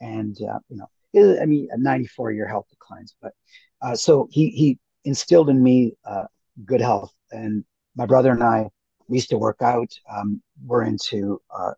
And 0.01 0.37
uh, 0.41 0.59
you 0.67 0.77
know, 0.77 1.39
I 1.41 1.45
mean, 1.45 1.69
at 1.71 1.79
94, 1.79 2.31
your 2.31 2.47
health 2.47 2.65
declines. 2.69 3.15
But 3.21 3.33
uh, 3.81 3.95
so 3.95 4.27
he 4.31 4.49
he 4.49 4.79
instilled 5.05 5.49
in 5.49 5.63
me 5.63 5.95
uh, 6.05 6.25
good 6.65 6.81
health, 6.81 7.13
and 7.31 7.63
my 7.95 8.05
brother 8.05 8.31
and 8.31 8.43
I 8.43 8.69
we 9.07 9.17
used 9.17 9.29
to 9.29 9.37
work 9.37 9.61
out. 9.61 9.93
Um, 10.09 10.41
we're 10.65 10.83
into, 10.83 11.41
uh, 11.55 11.73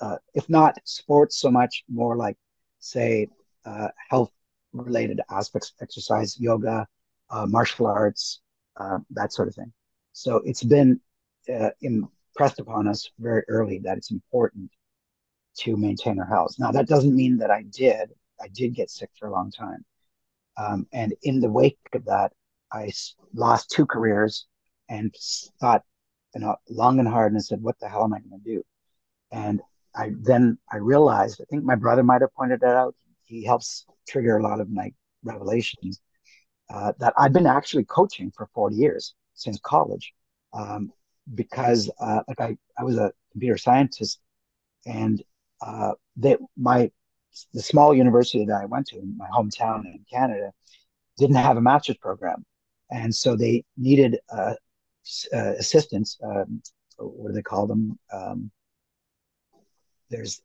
uh, 0.00 0.16
if 0.34 0.48
not 0.48 0.78
sports 0.84 1.38
so 1.38 1.50
much, 1.50 1.84
more 1.88 2.16
like 2.16 2.36
say 2.78 3.28
uh, 3.64 3.88
health 4.08 4.30
related 4.72 5.20
aspects, 5.30 5.72
exercise, 5.80 6.38
yoga, 6.38 6.86
uh, 7.30 7.46
martial 7.46 7.86
arts, 7.86 8.40
uh, 8.76 8.98
that 9.10 9.32
sort 9.32 9.48
of 9.48 9.54
thing. 9.54 9.72
So 10.12 10.36
it's 10.44 10.62
been 10.62 11.00
uh, 11.52 11.70
impressed 11.80 12.60
upon 12.60 12.88
us 12.88 13.10
very 13.18 13.42
early 13.48 13.78
that 13.80 13.98
it's 13.98 14.10
important 14.10 14.70
to 15.58 15.76
maintain 15.76 16.18
our 16.18 16.26
health. 16.26 16.54
Now 16.58 16.70
that 16.72 16.88
doesn't 16.88 17.14
mean 17.14 17.36
that 17.38 17.50
I 17.50 17.64
did. 17.70 18.10
I 18.40 18.48
did 18.48 18.74
get 18.74 18.90
sick 18.90 19.10
for 19.18 19.28
a 19.28 19.32
long 19.32 19.50
time, 19.50 19.84
um, 20.56 20.86
and 20.92 21.12
in 21.22 21.40
the 21.40 21.50
wake 21.50 21.78
of 21.92 22.04
that, 22.06 22.32
I 22.72 22.90
lost 23.34 23.70
two 23.70 23.84
careers 23.84 24.46
and 24.90 25.14
thought, 25.60 25.82
you 26.34 26.42
know, 26.42 26.56
long 26.68 26.98
and 26.98 27.08
hard 27.08 27.32
and 27.32 27.42
said, 27.42 27.62
what 27.62 27.78
the 27.80 27.88
hell 27.88 28.04
am 28.04 28.12
I 28.12 28.18
going 28.18 28.42
to 28.42 28.50
do? 28.56 28.62
And 29.32 29.62
I 29.96 30.12
then 30.20 30.58
I 30.70 30.76
realized, 30.76 31.40
I 31.40 31.44
think 31.50 31.64
my 31.64 31.76
brother 31.76 32.02
might 32.02 32.20
have 32.20 32.34
pointed 32.34 32.60
that 32.60 32.76
out. 32.76 32.94
He 33.24 33.44
helps 33.44 33.86
trigger 34.08 34.36
a 34.36 34.42
lot 34.42 34.60
of 34.60 34.68
my 34.70 34.92
revelations 35.24 36.00
uh, 36.68 36.92
that 36.98 37.14
I've 37.16 37.32
been 37.32 37.46
actually 37.46 37.84
coaching 37.84 38.30
for 38.36 38.48
40 38.54 38.76
years 38.76 39.14
since 39.34 39.58
college. 39.62 40.12
Um, 40.52 40.92
because 41.34 41.90
uh, 42.00 42.22
like 42.28 42.40
I, 42.40 42.56
I 42.78 42.84
was 42.84 42.98
a 42.98 43.12
computer 43.32 43.56
scientist 43.56 44.20
and 44.86 45.22
uh, 45.60 45.92
they, 46.16 46.36
my 46.56 46.90
the 47.54 47.62
small 47.62 47.94
university 47.94 48.44
that 48.44 48.60
I 48.60 48.64
went 48.64 48.86
to 48.88 48.98
in 48.98 49.16
my 49.16 49.28
hometown 49.28 49.84
in 49.84 50.04
Canada 50.10 50.52
didn't 51.16 51.36
have 51.36 51.56
a 51.56 51.60
master's 51.60 51.98
program, 51.98 52.44
and 52.90 53.14
so 53.14 53.36
they 53.36 53.64
needed 53.76 54.18
uh, 54.32 54.54
uh, 55.32 55.54
assistants. 55.58 56.18
Um, 56.22 56.62
what 56.98 57.28
do 57.28 57.34
they 57.34 57.42
call 57.42 57.66
them? 57.66 57.98
Um, 58.12 58.50
there's 60.10 60.42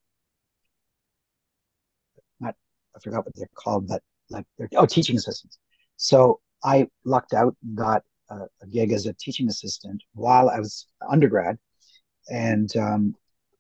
not 2.39 2.55
I 2.95 3.00
forgot 3.00 3.25
what 3.25 3.35
they're 3.35 3.47
called, 3.55 3.88
but 3.88 4.01
like 4.29 4.45
they're 4.57 4.69
oh 4.75 4.85
teaching 4.85 5.17
assistants. 5.17 5.59
So 5.97 6.39
I 6.63 6.88
lucked 7.03 7.33
out, 7.33 7.55
and 7.63 7.75
got 7.75 8.03
a, 8.29 8.35
a 8.62 8.67
gig 8.71 8.91
as 8.91 9.05
a 9.05 9.13
teaching 9.13 9.47
assistant 9.50 10.01
while 10.13 10.50
I 10.50 10.59
was 10.59 10.88
undergrad, 11.09 11.57
and 12.29 12.75
um, 12.77 13.15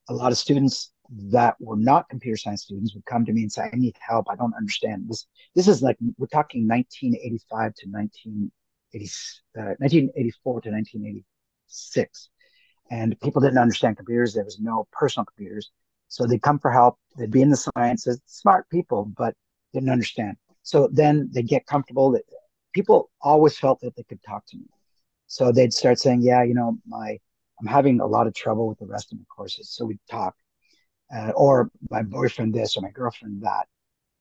a 0.09 0.13
lot 0.13 0.31
of 0.31 0.37
students 0.37 0.91
that 1.31 1.55
were 1.59 1.77
not 1.77 2.09
computer 2.09 2.37
science 2.37 2.63
students 2.63 2.95
would 2.95 3.05
come 3.05 3.25
to 3.25 3.33
me 3.33 3.41
and 3.41 3.51
say, 3.51 3.63
"I 3.71 3.75
need 3.75 3.95
help. 3.99 4.27
I 4.29 4.35
don't 4.35 4.55
understand 4.55 5.07
this." 5.09 5.27
This 5.55 5.67
is 5.67 5.81
like 5.81 5.97
we're 6.17 6.27
talking 6.27 6.67
1985 6.67 7.73
to 7.75 7.89
19 7.89 8.51
1984 9.53 10.57
uh, 10.57 10.61
to 10.61 10.69
1986. 10.69 12.29
And 12.91 13.19
people 13.21 13.41
didn't 13.41 13.57
understand 13.57 13.97
computers. 13.97 14.33
There 14.33 14.43
was 14.43 14.59
no 14.59 14.87
personal 14.91 15.25
computers. 15.25 15.71
So 16.07 16.25
they'd 16.25 16.41
come 16.41 16.59
for 16.59 16.71
help. 16.71 16.97
They'd 17.17 17.31
be 17.31 17.41
in 17.41 17.49
the 17.49 17.57
sciences, 17.57 18.21
smart 18.25 18.69
people, 18.69 19.05
but 19.17 19.33
didn't 19.73 19.89
understand. 19.89 20.37
So 20.63 20.87
then 20.91 21.29
they'd 21.33 21.47
get 21.47 21.65
comfortable. 21.65 22.17
People 22.73 23.09
always 23.21 23.57
felt 23.57 23.79
that 23.81 23.95
they 23.95 24.03
could 24.03 24.21
talk 24.23 24.45
to 24.47 24.57
me. 24.57 24.65
So 25.27 25.51
they'd 25.51 25.73
start 25.73 25.99
saying, 25.99 26.21
yeah, 26.21 26.43
you 26.43 26.53
know, 26.53 26.77
my, 26.87 27.17
I'm 27.59 27.67
having 27.67 27.99
a 27.99 28.05
lot 28.05 28.27
of 28.27 28.33
trouble 28.33 28.67
with 28.67 28.79
the 28.79 28.85
rest 28.85 29.11
of 29.11 29.17
my 29.17 29.25
courses. 29.35 29.69
So 29.71 29.85
we'd 29.85 29.99
talk. 30.09 30.35
Uh, 31.15 31.29
or 31.35 31.69
my 31.91 32.01
boyfriend 32.01 32.53
this 32.53 32.75
or 32.75 32.81
my 32.81 32.89
girlfriend 32.89 33.41
that. 33.43 33.67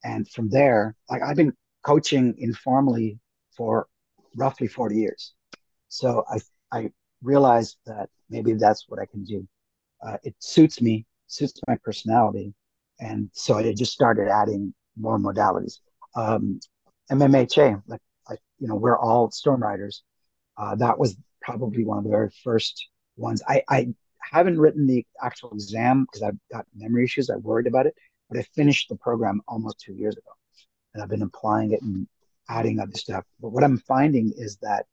And 0.05 0.29
from 0.29 0.51
there, 0.51 0.95
like 1.09 1.23
I've 1.23 1.37
been 1.37 1.55
coaching 1.83 2.35
informally 2.37 3.19
for 3.57 3.87
roughly 4.37 4.67
40 4.67 4.97
years. 4.97 5.35
So 5.89 6.25
I, 6.29 6.41
I 6.77 6.91
realized 7.23 7.79
that 7.87 8.09
maybe 8.31 8.55
that's 8.55 8.85
what 8.89 9.01
I 9.01 9.07
can 9.07 9.25
do. 9.25 9.47
Uh, 10.05 10.17
it 10.23 10.35
suits 10.39 10.81
me, 10.81 11.07
suits 11.27 11.61
my 11.67 11.77
personality. 11.85 12.55
And 13.01 13.31
so 13.33 13.55
I 13.55 13.73
just 13.73 13.93
started 13.93 14.29
adding 14.29 14.75
more 14.97 15.19
modalities. 15.19 15.79
Um, 16.15 16.61
MMHA, 17.11 17.83
like, 17.87 18.01
like, 18.29 18.41
you 18.59 18.69
know, 18.69 18.77
we're 18.77 18.99
all 18.99 19.31
storm 19.31 19.63
riders. 19.63 20.03
Uh, 20.57 20.75
that 20.77 20.99
was 20.99 21.17
probably 21.41 21.85
one 21.85 21.99
of 21.99 22.05
the 22.05 22.11
very 22.11 22.31
first 22.43 22.89
ones. 23.17 23.43
I, 23.49 23.63
I 23.69 23.89
haven't 24.33 24.59
written 24.59 24.87
the 24.87 25.05
actual 25.23 25.53
exam 25.53 26.05
because 26.05 26.23
I've 26.23 26.39
got 26.53 26.67
memory 26.75 27.05
issues. 27.05 27.31
I 27.31 27.37
worried 27.37 27.67
about 27.67 27.87
it, 27.87 27.95
but 28.29 28.39
I 28.39 28.43
finished 28.55 28.89
the 28.89 28.97
program 28.97 29.41
almost 29.49 29.81
two 29.81 29.95
years 29.95 30.17
ago. 30.17 30.31
And 30.95 31.03
I've 31.03 31.09
been 31.09 31.23
applying 31.23 31.73
it 31.73 31.83
and 31.83 32.07
adding 32.49 32.81
other 32.81 32.97
stuff. 32.97 33.25
But 33.41 33.51
what 33.51 33.65
I'm 33.65 33.79
finding 33.79 34.33
is 34.37 34.57
that 34.63 34.87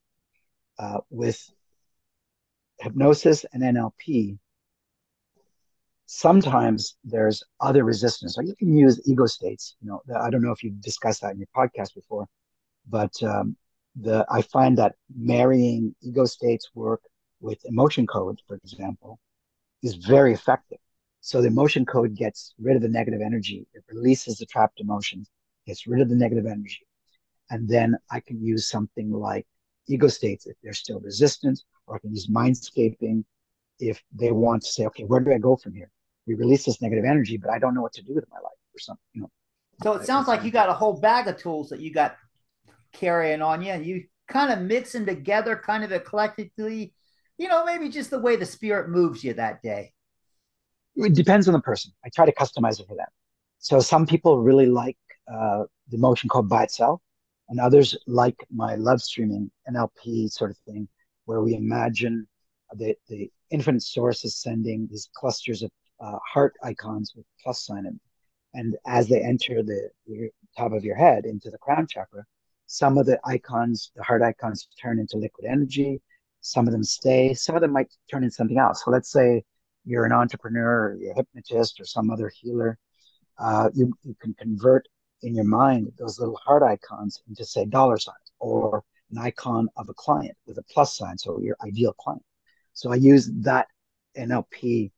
uh, 0.80 1.00
with 1.10 1.42
hypnosis 2.80 3.46
and 3.54 3.64
NLP, 3.64 4.38
sometimes 6.06 6.98
there's 7.04 7.44
other 7.60 7.84
resistance. 7.84 8.38
Or 8.38 8.44
you 8.44 8.56
can 8.56 8.76
use 8.76 9.02
ego 9.08 9.26
states. 9.26 9.76
You 9.82 9.90
know, 9.90 10.02
I 10.20 10.30
don't 10.30 10.42
know 10.42 10.52
if 10.52 10.64
you've 10.64 10.82
discussed 10.82 11.22
that 11.22 11.34
in 11.34 11.40
your 11.40 11.48
podcast 11.56 11.94
before, 11.96 12.28
but 12.90 13.12
um, 13.24 13.56
the 13.96 14.26
I 14.30 14.42
find 14.42 14.78
that 14.78 14.96
marrying 15.16 15.96
ego 16.02 16.26
states 16.26 16.70
work 16.74 17.02
with 17.40 17.60
emotion 17.66 18.08
codes, 18.08 18.42
for 18.48 18.56
example, 18.58 19.20
is 19.84 19.96
very 19.96 20.34
effective. 20.34 20.80
So 21.22 21.42
the 21.42 21.48
emotion 21.48 21.86
code 21.86 22.16
gets 22.16 22.54
rid 22.60 22.76
of 22.76 22.82
the 22.82 22.90
negative 22.90 23.22
energy. 23.24 23.68
It 23.74 23.84
releases 23.90 24.38
the 24.38 24.46
trapped 24.46 24.80
emotions, 24.80 25.30
gets 25.68 25.86
rid 25.88 26.02
of 26.02 26.10
the 26.10 26.16
negative 26.16 26.46
energy, 26.46 26.86
and 27.52 27.68
then 27.68 27.98
I 28.10 28.22
can 28.22 28.44
use 28.44 28.68
something 28.70 29.12
like 29.12 29.46
ego 29.88 30.08
states 30.08 30.48
if 30.48 30.56
they're 30.64 30.74
still 30.74 31.00
resistant, 31.02 31.62
or 31.86 31.98
I 31.98 32.00
can 32.00 32.12
use 32.12 32.28
mindscaping 32.28 33.24
if 33.80 34.02
they 34.14 34.32
want 34.32 34.64
to 34.64 34.70
say, 34.70 34.86
okay, 34.86 35.04
where 35.04 35.20
do 35.20 35.34
I 35.34 35.38
go 35.38 35.58
from 35.58 35.76
here? 35.76 35.92
We 36.26 36.36
release 36.36 36.66
this 36.66 36.82
negative 36.82 37.04
energy, 37.04 37.38
but 37.38 37.52
I 37.52 37.60
don't 37.60 37.76
know 37.76 37.82
what 37.82 37.94
to 37.94 38.04
do 38.04 38.16
with 38.16 38.26
my 38.32 38.38
life 38.38 38.58
or 38.74 38.80
something, 38.80 39.04
you 39.14 39.22
know. 39.22 39.30
So 39.84 39.94
it 39.94 40.06
sounds 40.06 40.28
like 40.28 40.44
you 40.44 40.52
got 40.52 40.70
a 40.70 40.74
whole 40.74 41.00
bag 41.00 41.28
of 41.28 41.38
tools 41.38 41.70
that 41.70 41.82
you 41.82 41.92
got 41.92 42.16
carrying 42.94 43.42
on 43.42 43.62
you, 43.62 43.72
and 43.72 43.86
you 43.86 44.06
kind 44.28 44.54
of 44.54 44.66
mix 44.66 44.94
them 44.94 45.06
together, 45.06 45.56
kind 45.56 45.84
of 45.84 45.92
eclectically. 45.92 46.94
You 47.38 47.50
know, 47.50 47.66
maybe 47.66 47.90
just 47.90 48.12
the 48.12 48.20
way 48.20 48.36
the 48.38 48.46
spirit 48.46 48.90
moves 48.90 49.24
you 49.24 49.34
that 49.34 49.62
day. 49.62 49.94
It 50.96 51.16
depends 51.16 51.48
on 51.48 51.54
the 51.54 51.62
person. 51.62 51.92
I 52.06 52.10
try 52.16 52.26
to 52.26 52.34
customize 52.34 52.80
it 52.80 52.88
for 52.88 52.96
them. 52.96 53.08
So 53.58 53.80
some 53.80 54.06
people 54.06 54.42
really 54.42 54.68
like 54.68 54.98
uh, 55.32 55.64
the 55.90 55.98
emotion 55.98 56.30
code 56.30 56.48
by 56.48 56.64
itself 56.64 57.02
and 57.52 57.60
others 57.60 57.98
like 58.08 58.38
my 58.50 58.76
love 58.76 59.02
streaming 59.02 59.52
NLP 59.70 60.32
sort 60.32 60.52
of 60.52 60.58
thing, 60.60 60.88
where 61.26 61.42
we 61.42 61.54
imagine 61.54 62.26
the, 62.74 62.96
the 63.10 63.30
infinite 63.50 63.84
source 63.84 64.24
is 64.24 64.42
sending 64.42 64.88
these 64.90 65.10
clusters 65.14 65.62
of 65.62 65.70
uh, 66.00 66.18
heart 66.26 66.54
icons 66.64 67.12
with 67.14 67.26
plus 67.44 67.66
sign 67.66 67.86
in. 67.86 68.00
And 68.54 68.78
as 68.88 69.10
they 69.10 69.22
enter 69.22 69.64
the, 69.64 69.90
the 70.08 70.30
top 70.58 70.72
of 70.72 70.86
your 70.86 70.96
head 70.96 71.26
into 71.26 71.50
the 71.50 71.58
crown 71.58 71.88
chakra, 71.88 72.24
some 72.68 72.98
of 72.98 73.06
the 73.06 73.20
icons, 73.26 73.92
the 73.98 74.04
heart 74.04 74.22
icons, 74.22 74.70
turn 74.82 74.98
into 74.98 75.18
liquid 75.18 75.46
energy. 75.46 76.02
Some 76.40 76.68
of 76.68 76.72
them 76.72 76.86
stay. 76.86 77.34
Some 77.34 77.56
of 77.56 77.62
them 77.62 77.74
might 77.74 77.94
turn 78.10 78.24
into 78.24 78.34
something 78.34 78.58
else. 78.58 78.86
So 78.86 78.92
let's 78.92 79.12
say 79.12 79.44
you're 79.84 80.06
an 80.06 80.14
entrepreneur, 80.14 80.92
or 80.92 80.96
you're 80.96 81.12
a 81.12 81.16
hypnotist, 81.16 81.82
or 81.82 81.86
some 81.86 82.10
other 82.10 82.32
healer. 82.34 82.80
Uh, 83.38 83.70
you, 83.74 83.94
you 84.04 84.16
can 84.22 84.34
convert 84.36 84.88
in 85.24 85.36
your 85.36 85.46
mind 85.46 85.92
those 85.98 86.20
little 86.20 86.38
heart 86.38 86.64
icons 86.64 87.22
and 87.28 87.36
just 87.36 87.54
say 87.54 87.66
dollar 87.66 87.98
signs 87.98 88.32
or 88.40 88.84
an 89.12 89.18
icon 89.18 89.70
of 89.78 89.90
a 89.90 89.94
client 89.94 90.36
with 90.46 90.58
a 90.58 90.64
plus 90.64 90.98
sign, 90.98 91.18
so 91.18 91.40
your 91.40 91.58
ideal 91.66 91.94
client. 91.94 92.24
So 92.74 92.92
I 92.92 92.96
use 92.96 93.30
that 93.42 93.68
NLP 94.18 94.92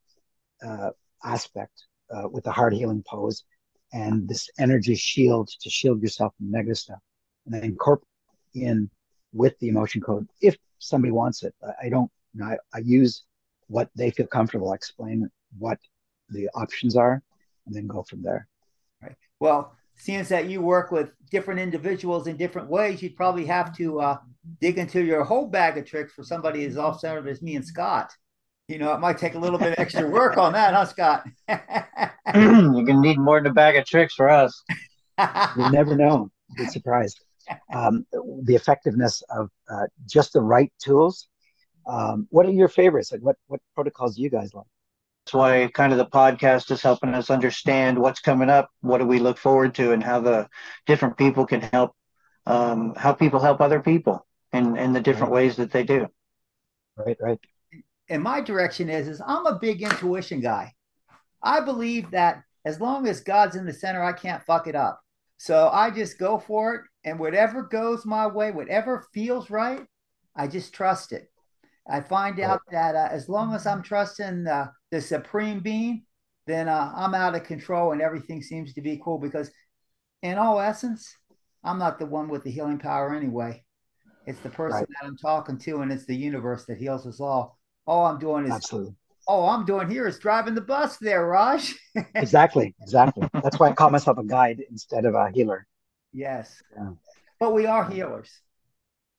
uh, 0.66 0.92
aspect 1.24 1.86
uh, 2.14 2.28
with 2.30 2.44
the 2.44 2.52
heart 2.52 2.74
healing 2.74 3.04
pose 3.08 3.44
and 3.92 4.28
this 4.28 4.50
energy 4.60 4.96
shield 4.96 5.50
to 5.62 5.70
shield 5.70 6.02
yourself 6.02 6.34
from 6.38 6.52
negative 6.52 6.78
stuff, 6.78 7.00
and 7.46 7.54
then 7.54 7.64
incorporate 7.64 8.08
in 8.56 8.90
with 9.34 9.58
the 9.60 9.68
emotion 9.68 10.02
code 10.02 10.28
if 10.42 10.56
somebody 10.80 11.12
wants 11.12 11.44
it. 11.44 11.54
I, 11.64 11.88
I 11.88 11.90
don't. 11.90 12.12
You 12.34 12.42
know, 12.42 12.48
I, 12.48 12.58
I 12.74 12.80
use 12.80 13.24
what 13.68 13.90
they 13.96 14.10
feel 14.10 14.28
comfortable. 14.28 14.72
I 14.72 14.76
explain 14.76 15.30
what 15.58 15.78
the 16.30 16.50
options 16.56 16.96
are, 16.96 17.22
and 17.66 17.76
then 17.76 17.88
go 17.88 18.04
from 18.04 18.24
there. 18.24 18.48
Right. 19.02 19.16
Well, 19.40 19.76
seeing 20.04 20.22
that 20.26 20.50
you 20.50 20.62
work 20.62 20.92
with 20.92 21.14
different 21.32 21.62
individuals 21.62 22.28
in 22.28 22.36
different 22.36 22.68
ways, 22.68 23.02
you'd 23.02 23.16
probably 23.16 23.46
have 23.46 23.74
to 23.78 24.02
uh, 24.02 24.18
dig 24.60 24.78
into 24.78 25.02
your 25.02 25.24
whole 25.24 25.48
bag 25.48 25.78
of 25.78 25.86
tricks 25.86 26.12
for 26.12 26.24
somebody 26.24 26.66
as 26.66 26.78
off 26.78 27.00
center 27.00 27.26
as 27.30 27.42
me 27.42 27.56
and 27.56 27.66
Scott. 27.66 28.12
You 28.68 28.80
know, 28.80 28.94
it 28.94 29.00
might 29.00 29.18
take 29.18 29.36
a 29.36 29.40
little 29.40 29.58
bit 29.58 29.80
extra 29.80 30.06
work 30.06 30.36
on 30.38 30.52
that, 30.54 30.74
huh, 30.74 30.86
Scott? 30.86 31.26
You're 31.48 32.84
gonna 32.84 33.00
need 33.00 33.18
more 33.18 33.40
than 33.40 33.50
a 33.50 33.54
bag 33.54 33.78
of 33.78 33.86
tricks 33.86 34.14
for 34.14 34.30
us. 34.30 34.62
you 35.20 35.72
never 35.72 35.96
know. 35.96 36.30
Be 36.58 36.66
surprised. 36.66 37.24
Um, 37.74 38.06
the 38.44 38.56
effectiveness 38.56 39.24
of 39.30 39.50
uh, 39.72 39.86
just 40.06 40.34
the 40.34 40.42
right 40.42 40.72
tools. 40.84 41.30
Um, 41.88 42.28
what 42.30 42.46
are 42.46 42.52
your 42.52 42.68
favorites? 42.68 43.14
Like, 43.14 43.22
what 43.22 43.38
what 43.48 43.62
protocols 43.74 44.18
do 44.18 44.22
you 44.22 44.30
guys 44.30 44.54
like? 44.54 44.68
That's 45.26 45.34
why 45.34 45.70
kind 45.74 45.92
of 45.94 45.98
the 45.98 46.06
podcast 46.06 46.70
is 46.72 46.82
helping 46.82 47.14
us 47.14 47.30
understand 47.30 47.98
what's 47.98 48.20
coming 48.20 48.50
up, 48.50 48.70
what 48.82 48.98
do 48.98 49.06
we 49.06 49.20
look 49.20 49.38
forward 49.38 49.76
to, 49.76 49.92
and 49.92 50.04
how 50.04 50.20
the 50.20 50.50
different 50.86 51.18
people 51.18 51.46
can 51.46 51.62
help, 51.62 51.96
um, 52.46 52.94
how 52.96 53.14
people 53.14 53.40
help 53.40 53.62
other 53.62 53.80
people 53.80 54.26
in 54.52 54.78
in 54.78 54.94
the 54.94 55.02
different 55.02 55.32
right. 55.32 55.44
ways 55.44 55.56
that 55.58 55.72
they 55.72 55.84
do. 55.84 56.08
Right, 56.98 57.18
right 57.22 57.40
and 58.10 58.22
my 58.22 58.42
direction 58.42 58.90
is 58.90 59.08
is 59.08 59.22
I'm 59.26 59.46
a 59.46 59.60
big 59.60 59.82
intuition 59.82 60.40
guy. 60.40 60.74
I 61.42 61.62
believe 61.62 62.12
that 62.12 62.44
as 62.66 62.80
long 62.80 63.08
as 63.08 63.22
God's 63.22 63.56
in 63.56 63.66
the 63.66 63.74
center, 63.74 64.04
I 64.04 64.14
can't 64.14 64.44
fuck 64.44 64.68
it 64.68 64.76
up. 64.76 65.02
So 65.38 65.70
I 65.70 65.90
just 65.90 66.18
go 66.18 66.38
for 66.38 66.76
it, 66.76 66.82
and 67.04 67.20
whatever 67.20 67.64
goes 67.64 68.06
my 68.06 68.28
way, 68.28 68.52
whatever 68.52 69.08
feels 69.14 69.50
right, 69.50 69.86
I 70.36 70.48
just 70.48 70.74
trust 70.74 71.12
it. 71.12 71.32
I 71.90 72.02
find 72.02 72.40
out 72.40 72.62
that 72.72 72.96
uh, 72.96 73.10
as 73.12 73.28
long 73.28 73.54
as 73.54 73.68
I'm 73.68 73.82
trusting 73.82 74.48
uh, 74.48 74.68
the 74.92 75.02
supreme 75.02 75.60
being, 75.60 76.04
then 76.48 76.70
uh, 76.70 76.94
I'm 76.96 77.14
out 77.14 77.36
of 77.36 77.44
control 77.44 77.92
and 77.92 78.02
everything 78.02 78.42
seems 78.42 78.74
to 78.74 78.82
be 78.82 79.02
cool. 79.04 79.18
Because 79.18 79.52
in 80.22 80.38
all 80.38 80.60
essence, 80.60 81.16
I'm 81.64 81.80
not 81.80 82.00
the 82.00 82.06
one 82.06 82.30
with 82.30 82.44
the 82.44 82.52
healing 82.52 82.80
power 82.80 83.14
anyway. 83.14 83.64
It's 84.26 84.40
the 84.40 84.50
person 84.50 84.80
right. 84.80 84.88
that 84.88 85.08
I'm 85.08 85.18
talking 85.18 85.58
to, 85.60 85.82
and 85.82 85.92
it's 85.92 86.06
the 86.06 86.16
universe 86.16 86.66
that 86.66 86.78
heals 86.78 87.06
us 87.06 87.20
all. 87.20 87.60
All 87.86 88.06
I'm 88.06 88.20
doing 88.20 88.46
is 88.46 88.52
absolutely. 88.52 88.96
All 89.28 89.50
I'm 89.50 89.66
doing 89.66 89.90
here 89.90 90.08
is 90.08 90.20
driving 90.20 90.56
the 90.56 90.62
bus 90.62 90.98
there, 90.98 91.28
Raj. 91.28 91.76
exactly, 92.16 92.74
exactly. 92.82 93.28
That's 93.34 93.60
why 93.60 93.70
I 93.70 93.74
call 93.74 93.90
myself 93.90 94.18
a 94.18 94.24
guide 94.24 94.64
instead 94.70 95.06
of 95.06 95.16
a 95.16 95.30
healer. 95.34 95.66
Yes, 96.14 96.62
yeah. 96.76 96.92
but 97.40 97.54
we 97.54 97.66
are 97.66 97.90
healers. 97.90 98.30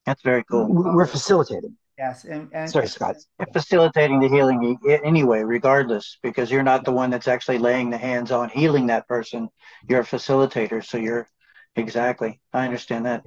That's 0.07 0.23
very 0.23 0.45
cool. 0.45 0.69
We're 0.69 1.07
facilitating. 1.07 1.77
Yes, 1.99 2.25
and, 2.25 2.49
and 2.53 2.69
sorry, 2.69 2.89
Scott. 2.89 3.17
You're 3.39 3.53
facilitating 3.53 4.19
the 4.19 4.29
healing 4.29 4.77
anyway, 5.05 5.43
regardless, 5.43 6.19
because 6.23 6.51
you're 6.51 6.65
not 6.65 6.85
the 6.85 6.91
one 6.91 7.11
that's 7.11 7.29
actually 7.29 7.59
laying 7.59 7.91
the 7.91 7.99
hands 7.99 8.33
on 8.33 8.49
healing 8.49 8.89
that 8.89 9.07
person. 9.07 9.49
You're 9.89 10.01
a 10.01 10.05
facilitator, 10.05 10.85
so 10.85 10.99
you're 10.99 11.29
exactly. 11.77 12.41
I 12.53 12.65
understand 12.65 13.07
that. 13.07 13.23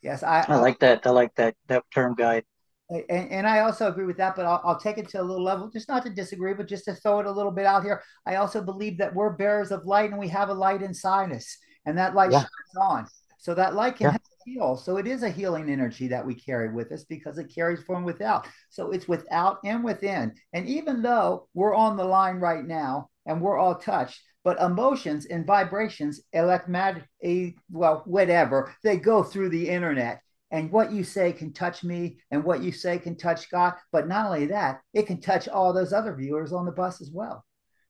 Yes, 0.00 0.22
I. 0.22 0.44
I 0.46 0.56
like 0.56 0.78
that. 0.78 1.04
I 1.04 1.10
like 1.10 1.34
that 1.36 1.56
that 1.66 1.82
term, 1.92 2.14
guide. 2.14 2.44
And, 2.88 3.30
and, 3.30 3.46
I 3.46 3.60
also 3.60 3.86
agree 3.86 4.04
with 4.04 4.16
that, 4.16 4.34
but 4.34 4.46
I'll, 4.46 4.60
I'll, 4.64 4.78
take 4.78 4.98
it 4.98 5.08
to 5.10 5.20
a 5.20 5.22
little 5.22 5.44
level, 5.44 5.70
just 5.70 5.88
not 5.88 6.02
to 6.06 6.10
disagree, 6.10 6.54
but 6.54 6.66
just 6.66 6.86
to 6.86 6.94
throw 6.94 7.20
it 7.20 7.26
a 7.26 7.30
little 7.30 7.52
bit 7.52 7.64
out 7.64 7.84
here. 7.84 8.02
I 8.26 8.36
also 8.36 8.60
believe 8.60 8.98
that 8.98 9.14
we're 9.14 9.30
bearers 9.30 9.70
of 9.70 9.86
light 9.86 10.10
and 10.10 10.18
we 10.18 10.26
have 10.28 10.48
a 10.48 10.54
light 10.54 10.82
inside 10.82 11.30
us, 11.30 11.56
and 11.86 11.96
that 11.98 12.16
light 12.16 12.32
yeah. 12.32 12.40
shines 12.40 12.76
on. 12.80 13.06
So 13.38 13.54
that 13.54 13.74
light 13.74 13.96
can 13.96 14.06
yeah. 14.12 14.16
Heal. 14.44 14.76
So 14.76 14.96
it 14.96 15.06
is 15.06 15.22
a 15.22 15.30
healing 15.30 15.70
energy 15.70 16.08
that 16.08 16.24
we 16.24 16.34
carry 16.34 16.72
with 16.72 16.92
us 16.92 17.04
because 17.04 17.38
it 17.38 17.52
carries 17.54 17.82
from 17.82 18.04
without. 18.04 18.46
So 18.68 18.90
it's 18.90 19.08
without 19.08 19.58
and 19.64 19.84
within. 19.84 20.34
And 20.52 20.68
even 20.68 21.02
though 21.02 21.48
we're 21.54 21.74
on 21.74 21.96
the 21.96 22.04
line 22.04 22.36
right 22.36 22.64
now 22.64 23.08
and 23.26 23.40
we're 23.40 23.58
all 23.58 23.76
touched, 23.76 24.20
but 24.42 24.60
emotions 24.60 25.26
and 25.26 25.46
vibrations, 25.46 26.22
electromagnetic, 26.32 27.56
well, 27.70 28.02
whatever, 28.06 28.74
they 28.82 28.96
go 28.96 29.22
through 29.22 29.50
the 29.50 29.68
internet 29.68 30.20
and 30.50 30.72
what 30.72 30.92
you 30.92 31.04
say 31.04 31.32
can 31.32 31.52
touch 31.52 31.84
me 31.84 32.18
and 32.30 32.42
what 32.42 32.62
you 32.62 32.72
say 32.72 32.98
can 32.98 33.16
touch 33.16 33.50
God. 33.50 33.74
But 33.92 34.08
not 34.08 34.26
only 34.26 34.46
that, 34.46 34.80
it 34.94 35.06
can 35.06 35.20
touch 35.20 35.48
all 35.48 35.72
those 35.72 35.92
other 35.92 36.14
viewers 36.14 36.52
on 36.52 36.64
the 36.64 36.72
bus 36.72 37.00
as 37.00 37.10
well. 37.12 37.44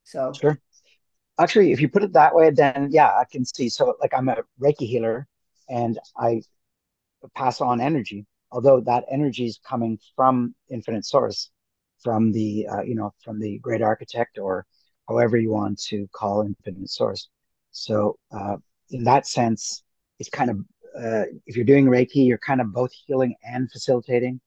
So 0.05 0.33
sure. 0.33 0.59
Actually, 1.39 1.73
if 1.73 1.81
you 1.81 1.89
put 1.89 2.03
it 2.03 2.13
that 2.13 2.35
way, 2.35 2.51
then 2.51 2.89
yeah, 2.91 3.09
I 3.09 3.25
can 3.31 3.45
see. 3.45 3.69
So 3.71 3.97
like 4.01 4.13
I'm 4.13 4.29
a 4.29 4.37
Reiki 4.61 4.87
healer 4.87 5.27
and 5.71 5.99
I 6.17 6.43
pass 7.35 7.61
on 7.61 7.81
energy, 7.81 8.27
although 8.51 8.81
that 8.81 9.05
energy 9.11 9.47
is 9.47 9.59
coming 9.67 9.99
from 10.17 10.55
infinite 10.71 11.07
source, 11.07 11.51
from 12.03 12.33
the 12.33 12.67
uh, 12.67 12.83
you 12.83 12.95
know, 12.95 13.13
from 13.25 13.41
the 13.41 13.59
great 13.59 13.83
architect 13.83 14.39
or 14.39 14.67
however 15.09 15.37
you 15.37 15.51
want 15.51 15.81
to 15.83 16.09
call 16.13 16.43
infinite 16.43 16.91
source. 16.91 17.29
So 17.71 18.19
uh, 18.33 18.57
in 18.91 19.05
that 19.05 19.27
sense, 19.27 19.83
it's 20.19 20.31
kind 20.31 20.51
of 20.51 20.59
uh, 20.99 21.25
if 21.47 21.57
you're 21.57 21.65
doing 21.65 21.87
Reiki, 21.87 22.27
you're 22.27 22.39
kind 22.39 22.61
of 22.61 22.73
both 22.73 22.91
healing 23.07 23.35
and 23.45 23.71
facilitating, 23.71 24.41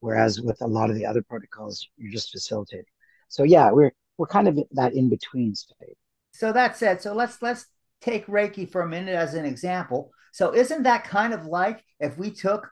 whereas 0.00 0.40
with 0.40 0.60
a 0.60 0.66
lot 0.66 0.90
of 0.90 0.96
the 0.96 1.06
other 1.06 1.22
protocols, 1.22 1.86
you're 1.96 2.12
just 2.12 2.30
facilitating. 2.30 2.84
So 3.28 3.42
yeah, 3.42 3.70
we're 3.70 3.92
we're 4.18 4.26
kind 4.26 4.48
of 4.48 4.58
that 4.72 4.94
in 4.94 5.08
between 5.08 5.54
state. 5.54 5.96
So 6.32 6.52
that 6.52 6.76
said, 6.76 7.00
so 7.00 7.14
let's 7.14 7.40
let's 7.40 7.66
take 8.00 8.26
Reiki 8.26 8.70
for 8.70 8.82
a 8.82 8.88
minute 8.88 9.14
as 9.14 9.34
an 9.34 9.44
example. 9.44 10.12
So 10.36 10.54
isn't 10.54 10.82
that 10.82 11.04
kind 11.04 11.32
of 11.32 11.46
like 11.46 11.82
if 11.98 12.18
we 12.18 12.30
took 12.30 12.70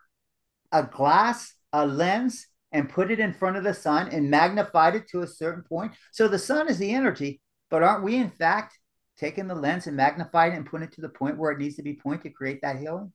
a 0.70 0.82
glass, 0.82 1.54
a 1.72 1.86
lens, 1.86 2.46
and 2.72 2.90
put 2.90 3.10
it 3.10 3.18
in 3.18 3.32
front 3.32 3.56
of 3.56 3.64
the 3.64 3.72
sun 3.72 4.08
and 4.08 4.28
magnified 4.28 4.94
it 4.94 5.08
to 5.12 5.22
a 5.22 5.26
certain 5.26 5.62
point? 5.62 5.92
So 6.12 6.28
the 6.28 6.38
sun 6.38 6.68
is 6.68 6.76
the 6.76 6.92
energy, 6.92 7.40
but 7.70 7.82
aren't 7.82 8.04
we 8.04 8.16
in 8.16 8.28
fact 8.28 8.78
taking 9.16 9.48
the 9.48 9.54
lens 9.54 9.86
and 9.86 9.96
magnifying 9.96 10.52
it 10.52 10.56
and 10.56 10.66
putting 10.66 10.88
it 10.88 10.92
to 10.96 11.00
the 11.00 11.08
point 11.08 11.38
where 11.38 11.52
it 11.52 11.58
needs 11.58 11.76
to 11.76 11.82
be 11.82 11.94
pointed 11.94 12.24
to 12.24 12.30
create 12.34 12.60
that 12.60 12.78
healing? 12.78 13.10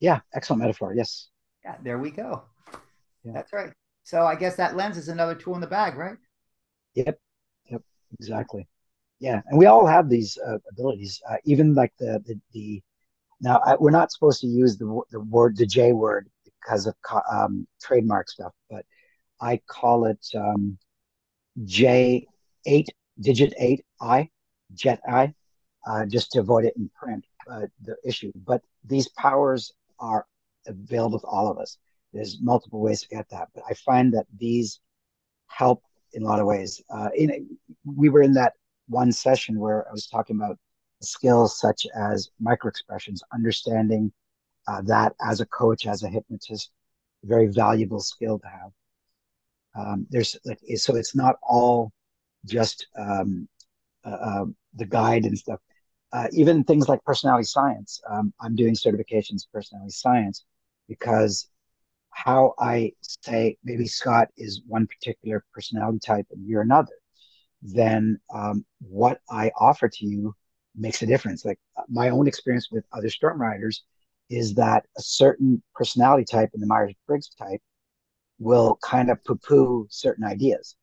Yeah, 0.00 0.22
excellent 0.34 0.62
metaphor. 0.62 0.92
Yes. 0.96 1.28
Yeah, 1.64 1.76
there 1.84 1.98
we 1.98 2.10
go. 2.10 2.46
Yeah. 3.22 3.30
That's 3.32 3.52
right. 3.52 3.72
So 4.02 4.26
I 4.26 4.34
guess 4.34 4.56
that 4.56 4.74
lens 4.74 4.96
is 4.96 5.06
another 5.06 5.36
tool 5.36 5.54
in 5.54 5.60
the 5.60 5.68
bag, 5.68 5.96
right? 5.96 6.16
Yep. 6.94 7.16
Yep. 7.70 7.82
Exactly. 8.18 8.66
Yeah, 9.20 9.40
and 9.46 9.56
we 9.56 9.66
all 9.66 9.86
have 9.86 10.08
these 10.08 10.36
uh, 10.44 10.58
abilities. 10.68 11.22
Uh, 11.30 11.36
even 11.44 11.74
like 11.74 11.92
the 12.00 12.20
the, 12.26 12.40
the 12.52 12.82
now 13.40 13.60
I, 13.64 13.76
we're 13.78 13.90
not 13.90 14.12
supposed 14.12 14.40
to 14.40 14.46
use 14.46 14.76
the 14.78 15.00
the 15.10 15.20
word 15.20 15.56
the 15.56 15.66
J 15.66 15.92
word 15.92 16.28
because 16.44 16.86
of 16.86 16.94
um, 17.30 17.66
trademark 17.80 18.28
stuff, 18.28 18.52
but 18.70 18.84
I 19.40 19.60
call 19.68 20.06
it 20.06 20.24
um, 20.36 20.78
J 21.64 22.26
eight 22.66 22.88
digit 23.20 23.54
eight 23.58 23.84
I 24.00 24.28
jet 24.74 25.00
I, 25.08 25.32
uh, 25.86 26.06
just 26.06 26.32
to 26.32 26.40
avoid 26.40 26.64
it 26.64 26.74
in 26.76 26.90
print, 26.94 27.24
uh, 27.50 27.66
the 27.82 27.96
issue. 28.04 28.32
But 28.44 28.62
these 28.84 29.08
powers 29.08 29.72
are 29.98 30.26
available 30.66 31.20
to 31.20 31.26
all 31.26 31.50
of 31.50 31.58
us. 31.58 31.78
There's 32.12 32.38
multiple 32.40 32.80
ways 32.80 33.00
to 33.02 33.08
get 33.08 33.28
that, 33.30 33.48
but 33.54 33.64
I 33.68 33.74
find 33.74 34.12
that 34.14 34.26
these 34.38 34.80
help 35.46 35.82
in 36.12 36.22
a 36.22 36.26
lot 36.26 36.40
of 36.40 36.46
ways. 36.46 36.82
Uh, 36.90 37.08
in 37.14 37.58
we 37.84 38.08
were 38.08 38.22
in 38.22 38.32
that 38.34 38.54
one 38.88 39.12
session 39.12 39.58
where 39.58 39.86
I 39.88 39.92
was 39.92 40.06
talking 40.06 40.36
about 40.36 40.58
skills 41.02 41.58
such 41.60 41.86
as 41.94 42.30
micro 42.40 42.68
expressions, 42.68 43.22
understanding 43.32 44.12
uh, 44.68 44.82
that 44.82 45.14
as 45.22 45.40
a 45.40 45.46
coach, 45.46 45.86
as 45.86 46.02
a 46.02 46.08
hypnotist, 46.08 46.70
very 47.24 47.46
valuable 47.48 48.00
skill 48.00 48.38
to 48.38 48.46
have. 48.48 48.72
Um, 49.78 50.06
there's 50.10 50.36
like 50.44 50.60
so 50.76 50.96
it's 50.96 51.14
not 51.14 51.36
all 51.42 51.92
just 52.46 52.86
um, 52.98 53.48
uh, 54.04 54.08
uh, 54.10 54.44
the 54.74 54.86
guide 54.86 55.24
and 55.24 55.38
stuff. 55.38 55.60
Uh, 56.12 56.26
even 56.32 56.64
things 56.64 56.88
like 56.88 57.04
personality 57.04 57.44
science. 57.44 58.00
Um, 58.10 58.32
I'm 58.40 58.56
doing 58.56 58.74
certifications 58.74 59.42
personality 59.52 59.90
science 59.90 60.44
because 60.88 61.48
how 62.10 62.54
I 62.58 62.92
say 63.02 63.58
maybe 63.64 63.86
Scott 63.86 64.28
is 64.36 64.62
one 64.66 64.86
particular 64.86 65.44
personality 65.52 66.00
type 66.04 66.26
and 66.32 66.46
you're 66.46 66.62
another, 66.62 66.94
then 67.62 68.18
um, 68.34 68.64
what 68.80 69.20
I 69.30 69.52
offer 69.58 69.88
to 69.88 70.06
you 70.06 70.34
makes 70.78 71.02
a 71.02 71.06
difference. 71.06 71.44
Like 71.44 71.58
uh, 71.76 71.82
my 71.88 72.10
own 72.10 72.26
experience 72.28 72.68
with 72.70 72.84
other 72.92 73.10
storm 73.10 73.40
riders 73.40 73.84
is 74.30 74.54
that 74.54 74.84
a 74.96 75.02
certain 75.02 75.62
personality 75.74 76.24
type 76.24 76.50
in 76.54 76.60
the 76.60 76.66
Myers 76.66 76.94
Briggs 77.06 77.30
type 77.38 77.60
will 78.38 78.78
kind 78.82 79.10
of 79.10 79.22
poo 79.24 79.36
poo 79.36 79.86
certain 79.90 80.24
ideas, 80.24 80.76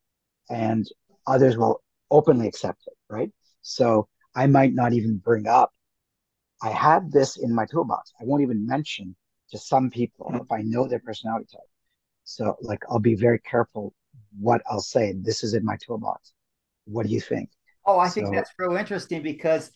and 0.50 0.86
others 1.28 1.58
will 1.58 1.82
openly 2.12 2.48
accept 2.48 2.84
it, 2.88 2.94
right? 3.10 3.32
So 3.62 4.08
I 4.36 4.48
might 4.48 4.74
not 4.74 4.94
even 4.94 5.18
bring 5.18 5.48
up, 5.48 5.72
I 6.62 6.70
have 6.70 7.12
this 7.12 7.38
in 7.38 7.54
my 7.54 7.66
toolbox. 7.66 8.12
I 8.20 8.26
won't 8.26 8.42
even 8.44 8.66
mention 8.66 9.16
to 9.52 9.58
some 9.58 9.90
people 9.90 10.32
if 10.34 10.52
I 10.52 10.62
know 10.62 10.88
their 10.88 11.00
personality 11.00 11.48
type. 11.52 11.62
So, 12.24 12.56
like, 12.62 12.82
I'll 12.90 13.00
be 13.00 13.16
very 13.16 13.40
careful 13.40 13.94
what 14.40 14.62
I'll 14.70 14.82
say. 14.82 15.14
This 15.16 15.44
is 15.44 15.54
in 15.54 15.64
my 15.64 15.78
toolbox. 15.78 16.34
What 16.86 17.06
do 17.06 17.12
you 17.12 17.22
think? 17.22 17.50
Oh, 17.86 18.00
I 18.00 18.10
think 18.10 18.28
so, 18.28 18.32
that's 18.34 18.52
real 18.58 18.76
interesting 18.76 19.22
because 19.22 19.72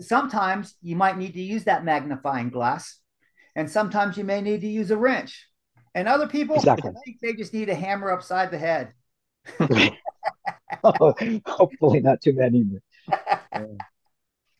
sometimes 0.00 0.74
you 0.82 0.96
might 0.96 1.18
need 1.18 1.34
to 1.34 1.42
use 1.42 1.64
that 1.64 1.84
magnifying 1.84 2.50
glass, 2.50 2.98
and 3.54 3.70
sometimes 3.70 4.16
you 4.16 4.24
may 4.24 4.40
need 4.40 4.60
to 4.62 4.68
use 4.68 4.90
a 4.90 4.96
wrench. 4.96 5.46
And 5.94 6.08
other 6.08 6.26
people, 6.26 6.56
exactly. 6.56 6.90
I 6.90 7.00
think 7.04 7.20
they 7.20 7.32
just 7.32 7.54
need 7.54 7.68
a 7.68 7.74
hammer 7.74 8.10
upside 8.10 8.50
the 8.50 8.58
head. 8.58 8.92
oh, 10.84 11.14
hopefully, 11.46 12.00
not 12.00 12.20
too 12.20 12.34
many. 12.34 12.66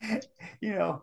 you 0.61 0.74
know, 0.74 1.02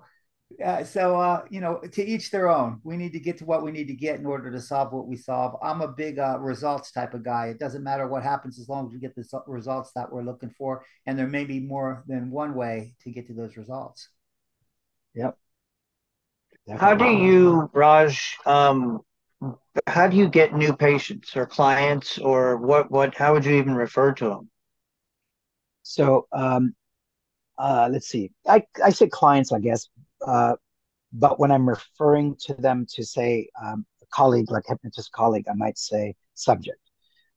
uh, 0.64 0.84
so 0.84 1.16
uh, 1.16 1.44
you 1.50 1.62
know, 1.62 1.80
to 1.92 2.04
each 2.04 2.32
their 2.32 2.50
own. 2.50 2.80
We 2.84 2.98
need 2.98 3.14
to 3.14 3.20
get 3.20 3.38
to 3.40 3.46
what 3.46 3.64
we 3.64 3.72
need 3.72 3.88
to 3.88 3.94
get 3.94 4.20
in 4.20 4.26
order 4.26 4.52
to 4.52 4.60
solve 4.60 4.92
what 4.92 5.08
we 5.08 5.16
solve. 5.16 5.56
I'm 5.62 5.82
a 5.82 5.88
big 5.88 6.20
uh, 6.20 6.40
results 6.40 6.92
type 6.92 7.14
of 7.14 7.24
guy. 7.24 7.48
It 7.48 7.60
doesn't 7.60 7.84
matter 7.84 8.08
what 8.08 8.24
happens 8.24 8.60
as 8.60 8.68
long 8.68 8.88
as 8.88 8.94
we 8.94 9.00
get 9.00 9.16
the 9.16 9.26
results 9.48 9.92
that 9.96 10.12
we're 10.12 10.24
looking 10.24 10.50
for, 10.58 10.86
and 11.06 11.18
there 11.18 11.28
may 11.28 11.46
be 11.46 11.60
more 11.60 12.04
than 12.08 12.30
one 12.32 12.56
way 12.56 12.96
to 13.04 13.12
get 13.12 13.28
to 13.28 13.34
those 13.34 13.58
results. 13.58 14.10
Yep. 15.16 15.38
Definitely. 16.68 16.88
How 16.88 16.96
do 16.96 17.24
you, 17.24 17.70
Raj? 17.74 18.38
Um, 18.46 19.02
how 19.88 20.08
do 20.08 20.16
you 20.16 20.30
get 20.30 20.56
new 20.56 20.74
patients 20.74 21.36
or 21.36 21.46
clients, 21.46 22.18
or 22.18 22.58
what? 22.58 22.90
What? 22.90 23.16
How 23.16 23.34
would 23.34 23.46
you 23.46 23.56
even 23.56 23.76
refer 23.76 24.14
to 24.14 24.30
them? 24.30 24.50
So, 25.82 26.28
um, 26.32 26.74
uh, 27.58 27.90
let's 27.92 28.08
see. 28.08 28.32
I 28.48 28.64
I 28.84 28.92
say 28.92 29.10
clients, 29.10 29.52
I 29.52 29.60
guess, 29.60 29.90
uh, 30.26 30.56
but 31.14 31.40
when 31.40 31.52
I'm 31.52 31.68
referring 31.70 32.36
to 32.42 32.54
them 32.56 32.86
to 32.94 33.04
say 33.04 33.48
um, 33.62 33.86
a 34.02 34.06
colleague, 34.08 34.50
like 34.50 34.64
hypnotist 34.68 35.12
colleague, 35.12 35.46
I 35.50 35.54
might 35.54 35.78
say 35.78 36.16
subject. 36.34 36.80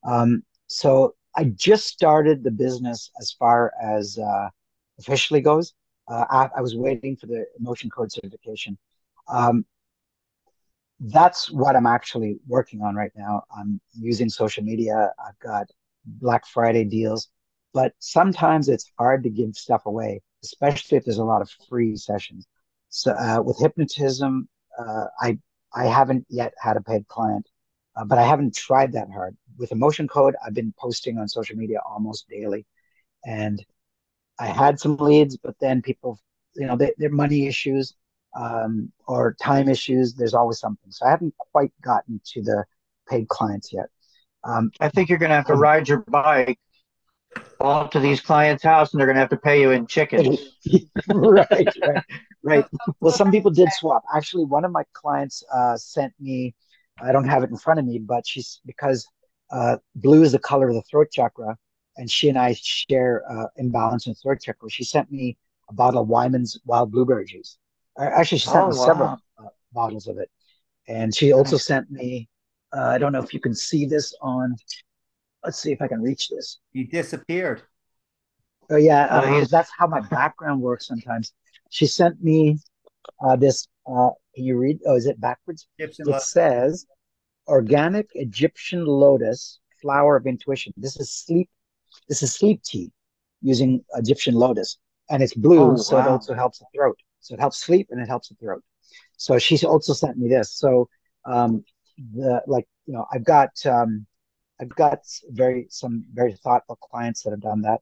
Um, 0.05 0.43
so 0.67 1.15
I 1.37 1.45
just 1.45 1.87
started 1.87 2.43
the 2.43 2.51
business 2.51 3.11
as 3.21 3.33
far 3.33 3.73
as 3.83 4.19
uh, 4.19 4.49
officially 4.99 5.41
goes. 5.41 5.75
Uh, 6.09 6.25
I, 6.31 6.49
I, 6.59 6.61
was 6.61 6.77
waiting 6.77 7.17
for 7.17 7.27
the 7.27 7.45
emotion 7.59 7.91
code 7.91 8.13
certification. 8.13 8.79
Um, 9.29 9.67
that's 11.01 11.51
what 11.51 11.77
I'm 11.77 11.87
actually 11.87 12.39
working 12.47 12.81
on 12.81 12.95
right 12.95 13.11
now. 13.17 13.43
I'm 13.55 13.81
using 13.93 14.29
social 14.29 14.63
media. 14.63 15.13
I've 15.27 15.39
got 15.41 15.67
Black 16.05 16.47
Friday 16.47 16.85
deals, 16.85 17.29
but 17.75 17.93
sometimes 17.99 18.69
it's 18.69 18.91
hard 18.99 19.25
to 19.25 19.31
give 19.31 19.55
stuff 19.57 19.85
away, 19.87 20.23
especially 20.45 20.97
if 20.97 21.05
there's 21.05 21.19
a 21.19 21.25
lot 21.25 21.43
of 21.43 21.51
free 21.69 21.97
sessions. 21.97 22.47
So 22.89 23.13
uh, 23.13 23.43
with 23.43 23.59
hypnotism, 23.59 24.49
uh, 24.79 25.07
I 25.21 25.39
I 25.75 25.87
haven't 25.87 26.27
yet 26.29 26.55
had 26.61 26.77
a 26.77 26.81
paid 26.81 27.07
client, 27.09 27.49
uh, 27.97 28.05
but 28.05 28.19
I 28.19 28.23
haven't 28.23 28.55
tried 28.55 28.93
that 28.93 29.11
hard. 29.11 29.37
With 29.59 29.73
emotion 29.73 30.09
code, 30.09 30.35
I've 30.45 30.55
been 30.55 30.73
posting 30.79 31.19
on 31.19 31.29
social 31.29 31.57
media 31.57 31.81
almost 31.87 32.29
daily, 32.29 32.67
and 33.25 33.65
I 34.39 34.47
had 34.47 34.79
some 34.79 34.97
leads, 34.97 35.37
but 35.37 35.57
then 35.61 35.83
people, 35.83 36.19
you 36.55 36.67
know, 36.67 36.77
they, 36.77 36.93
they're 36.99 37.11
money 37.11 37.47
issues 37.47 37.95
um, 38.39 38.93
or 39.07 39.35
time 39.41 39.69
issues. 39.69 40.15
There's 40.15 40.35
always 40.35 40.59
something. 40.59 40.91
So 40.91 41.07
I 41.07 41.11
haven't 41.11 41.35
quite 41.39 41.73
gotten 41.83 42.21
to 42.33 42.43
the 42.43 42.65
paid 43.09 43.29
clients 43.29 43.73
yet. 43.73 43.87
Um, 44.45 44.71
I 44.81 44.89
think 44.89 45.09
you're 45.09 45.19
going 45.19 45.31
to 45.31 45.37
have 45.37 45.47
to 45.47 45.55
um, 45.55 45.61
ride 45.61 45.89
your 45.89 46.05
bike 46.09 46.59
all 47.61 47.89
to 47.89 48.01
these 48.01 48.21
clients' 48.21 48.63
house, 48.63 48.93
and 48.93 49.01
they're 49.01 49.07
going 49.07 49.17
to 49.17 49.21
have 49.21 49.31
to 49.31 49.37
pay 49.37 49.61
you 49.61 49.71
in 49.71 49.87
chickens. 49.87 50.39
right, 51.09 51.67
right, 51.83 52.05
right. 52.43 52.65
Well, 53.01 53.13
some 53.13 53.31
people 53.31 53.51
did 53.51 53.69
swap. 53.73 54.05
Actually, 54.15 54.45
one 54.45 54.65
of 54.65 54.73
my 54.73 54.85
clients 54.93 55.43
uh, 55.53 55.77
sent 55.77 56.13
me. 56.21 56.55
I 57.03 57.13
don't 57.13 57.29
have 57.29 57.43
it 57.43 57.51
in 57.51 57.57
front 57.57 57.79
of 57.79 57.87
me, 57.87 57.99
but 57.99 58.27
she's 58.27 58.61
because 58.65 59.07
uh, 59.51 59.77
blue 59.95 60.23
is 60.23 60.33
the 60.33 60.39
color 60.39 60.69
of 60.69 60.75
the 60.75 60.83
throat 60.83 61.09
chakra 61.13 61.57
and 61.97 62.11
she 62.11 62.29
and 62.29 62.39
I 62.39 62.55
share 62.61 63.23
uh, 63.31 63.47
imbalance 63.57 64.07
in 64.07 64.15
throat 64.15 64.41
chakra. 64.43 64.71
She 64.71 64.85
sent 64.85 65.11
me 65.11 65.37
a 65.69 65.73
bottle 65.73 66.03
of 66.03 66.09
Wyman's 66.09 66.59
wild 66.65 66.93
blueberry 66.93 67.25
juice. 67.25 67.59
Uh, 67.99 68.05
actually, 68.05 68.39
she 68.39 68.49
sent 68.49 68.65
oh, 68.65 68.71
me 68.71 68.77
wow. 68.77 68.87
several 68.87 69.09
uh, 69.39 69.49
bottles 69.73 70.07
of 70.07 70.19
it, 70.19 70.31
and 70.89 71.15
she 71.15 71.33
also 71.33 71.57
sent 71.57 71.91
me. 71.91 72.29
Uh, 72.77 72.83
I 72.83 72.99
don't 72.99 73.13
know 73.13 73.23
if 73.23 73.33
you 73.33 73.41
can 73.41 73.55
see 73.55 73.87
this 73.87 74.15
on. 74.21 74.55
Let's 75.45 75.59
see 75.59 75.73
if 75.73 75.81
I 75.81 75.89
can 75.89 76.03
reach 76.03 76.29
this. 76.29 76.59
You 76.73 76.87
disappeared. 76.87 77.63
Oh 78.69 78.77
yeah, 78.77 79.07
uh, 79.07 79.47
that's 79.49 79.71
how 79.77 79.87
my 79.87 80.01
background 80.01 80.61
works 80.61 80.87
sometimes. 80.87 81.33
She 81.71 81.87
sent 81.87 82.23
me 82.23 82.59
uh, 83.21 83.37
this. 83.37 83.69
can 83.87 84.13
you 84.35 84.57
read? 84.59 84.79
Oh, 84.87 84.97
is 84.97 85.07
it 85.07 85.21
backwards? 85.21 85.67
Egyptian 85.79 86.13
it 86.13 86.23
says, 86.23 86.87
"Organic 87.49 88.09
Egyptian 88.15 88.85
lotus 88.85 89.61
flower 89.81 90.17
of 90.17 90.27
intuition." 90.27 90.73
This 90.77 90.97
is 90.99 91.13
sleep 91.13 91.49
this 92.09 92.23
is 92.23 92.33
sleep 92.33 92.63
tea 92.63 92.91
using 93.43 93.85
Egyptian 93.95 94.35
lotus, 94.35 94.79
and 95.11 95.23
it's 95.23 95.35
blue, 95.35 95.73
oh, 95.73 95.77
so 95.77 95.99
it 95.99 96.07
also 96.07 96.35
helps 96.35 96.59
the 96.59 96.67
throat. 96.75 96.99
So 97.21 97.35
it 97.35 97.41
helps 97.41 97.59
sleep 97.59 97.89
and 97.91 98.01
it 98.01 98.07
helps 98.07 98.29
the 98.29 98.35
throat. 98.37 98.63
So 99.17 99.39
she's 99.39 99.65
also 99.65 99.93
sent 99.93 100.17
me 100.17 100.29
this. 100.29 100.53
So 100.53 100.89
um, 101.25 101.65
the 102.15 102.43
like 102.47 102.67
you 102.87 102.95
know 102.95 103.07
I've 103.13 103.25
got 103.25 103.51
um, 103.67 104.07
I've 104.61 104.75
got 104.75 105.01
very 105.31 105.67
some 105.71 106.05
very 106.13 106.35
thoughtful 106.35 106.77
clients 106.77 107.23
that 107.23 107.31
have 107.31 107.41
done 107.41 107.63
that, 107.63 107.81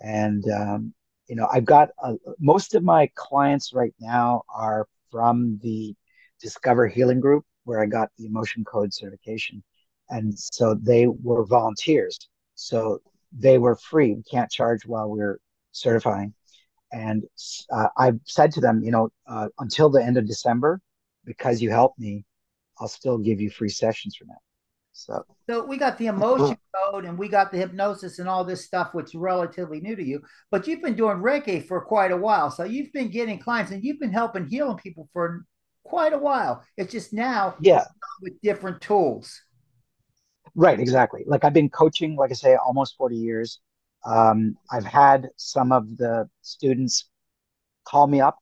and 0.00 0.44
um, 0.50 0.94
you 1.28 1.36
know 1.36 1.48
I've 1.52 1.64
got 1.64 1.90
uh, 2.02 2.14
most 2.38 2.74
of 2.74 2.82
my 2.82 3.10
clients 3.14 3.72
right 3.72 3.94
now 4.00 4.42
are 4.54 4.86
from 5.10 5.58
the 5.62 5.94
Discover 6.40 6.88
Healing 6.88 7.20
Group 7.20 7.44
where 7.64 7.82
I 7.82 7.86
got 7.86 8.10
the 8.18 8.26
emotion 8.26 8.64
code 8.64 8.92
certification, 8.94 9.62
and 10.10 10.38
so 10.38 10.74
they 10.74 11.06
were 11.06 11.44
volunteers. 11.44 12.18
So 12.54 13.00
they 13.32 13.58
were 13.58 13.76
free. 13.76 14.14
We 14.14 14.22
can't 14.22 14.50
charge 14.50 14.86
while 14.86 15.08
we're 15.08 15.38
certifying. 15.72 16.34
And 16.92 17.24
uh, 17.70 17.88
I've 17.96 18.18
said 18.24 18.52
to 18.52 18.60
them, 18.60 18.82
you 18.82 18.90
know, 18.90 19.10
uh, 19.26 19.48
until 19.58 19.90
the 19.90 20.02
end 20.02 20.16
of 20.16 20.26
December, 20.26 20.80
because 21.24 21.60
you 21.60 21.70
helped 21.70 21.98
me, 21.98 22.24
I'll 22.80 22.88
still 22.88 23.18
give 23.18 23.40
you 23.40 23.50
free 23.50 23.68
sessions 23.68 24.16
for 24.16 24.24
that. 24.24 24.38
So, 24.98 25.24
so 25.48 25.64
we 25.64 25.76
got 25.76 25.96
the 25.96 26.06
emotion 26.06 26.58
code 26.74 27.04
and 27.04 27.16
we 27.16 27.28
got 27.28 27.52
the 27.52 27.58
hypnosis 27.58 28.18
and 28.18 28.28
all 28.28 28.44
this 28.44 28.64
stuff, 28.64 28.94
which 28.94 29.06
is 29.06 29.14
relatively 29.14 29.80
new 29.80 29.94
to 29.94 30.02
you. 30.02 30.20
But 30.50 30.66
you've 30.66 30.82
been 30.82 30.96
doing 30.96 31.18
Reiki 31.18 31.64
for 31.64 31.80
quite 31.80 32.10
a 32.10 32.16
while, 32.16 32.50
so 32.50 32.64
you've 32.64 32.92
been 32.92 33.08
getting 33.08 33.38
clients 33.38 33.70
and 33.70 33.84
you've 33.84 34.00
been 34.00 34.12
helping 34.12 34.48
healing 34.48 34.76
people 34.76 35.08
for 35.12 35.44
quite 35.84 36.12
a 36.12 36.18
while. 36.18 36.64
It's 36.76 36.90
just 36.90 37.12
now, 37.12 37.54
yeah, 37.60 37.84
with 38.20 38.40
different 38.42 38.80
tools. 38.80 39.40
Right, 40.56 40.80
exactly. 40.80 41.22
Like 41.26 41.44
I've 41.44 41.52
been 41.52 41.70
coaching, 41.70 42.16
like 42.16 42.32
I 42.32 42.34
say, 42.34 42.56
almost 42.56 42.96
40 42.96 43.16
years. 43.16 43.60
Um, 44.04 44.56
I've 44.72 44.84
had 44.84 45.28
some 45.36 45.70
of 45.70 45.96
the 45.96 46.28
students 46.42 47.08
call 47.84 48.08
me 48.08 48.20
up 48.20 48.38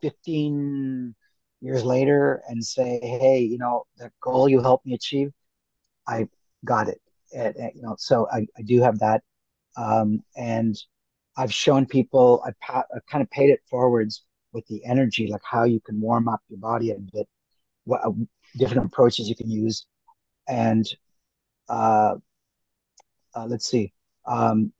15 0.00 1.14
years 1.60 1.84
later 1.84 2.42
and 2.48 2.64
say, 2.64 2.98
"Hey, 3.00 3.38
you 3.38 3.58
know, 3.58 3.84
the 3.96 4.10
goal 4.20 4.48
you 4.48 4.60
helped 4.60 4.84
me 4.86 4.94
achieve, 4.94 5.32
I 6.06 6.28
got 6.64 6.88
it." 6.88 7.00
And, 7.34 7.54
you 7.74 7.82
know, 7.82 7.96
so 7.98 8.28
I, 8.30 8.46
I 8.58 8.62
do 8.62 8.80
have 8.82 8.98
that, 8.98 9.22
um, 9.76 10.22
and 10.36 10.76
I've 11.36 11.52
shown 11.52 11.86
people. 11.86 12.42
I've, 12.46 12.58
pa- 12.60 12.84
I've 12.94 13.06
kind 13.06 13.22
of 13.22 13.30
paid 13.30 13.50
it 13.50 13.60
forwards 13.70 14.24
with 14.52 14.66
the 14.66 14.84
energy, 14.84 15.28
like 15.28 15.40
how 15.44 15.64
you 15.64 15.80
can 15.80 16.00
warm 16.00 16.28
up 16.28 16.40
your 16.48 16.58
body 16.58 16.90
a 16.90 16.98
bit, 16.98 17.26
what 17.84 18.04
uh, 18.04 18.10
different 18.58 18.86
approaches 18.86 19.28
you 19.28 19.34
can 19.34 19.50
use, 19.50 19.86
and 20.46 20.86
uh, 21.68 22.16
uh, 23.34 23.46
let's 23.46 23.66
see, 23.66 23.92
um, 24.26 24.72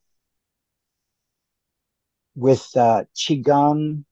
with 2.34 2.68
uh, 2.76 3.04
qigong, 3.16 4.04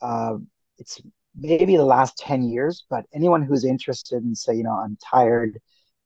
uh, 0.00 0.36
it's 0.78 1.00
maybe 1.36 1.76
the 1.76 1.84
last 1.84 2.16
ten 2.18 2.42
years. 2.44 2.84
But 2.88 3.04
anyone 3.12 3.42
who's 3.42 3.64
interested 3.64 4.22
in, 4.22 4.34
say, 4.34 4.54
you 4.54 4.62
know, 4.62 4.78
I'm 4.78 4.96
tired, 5.10 5.60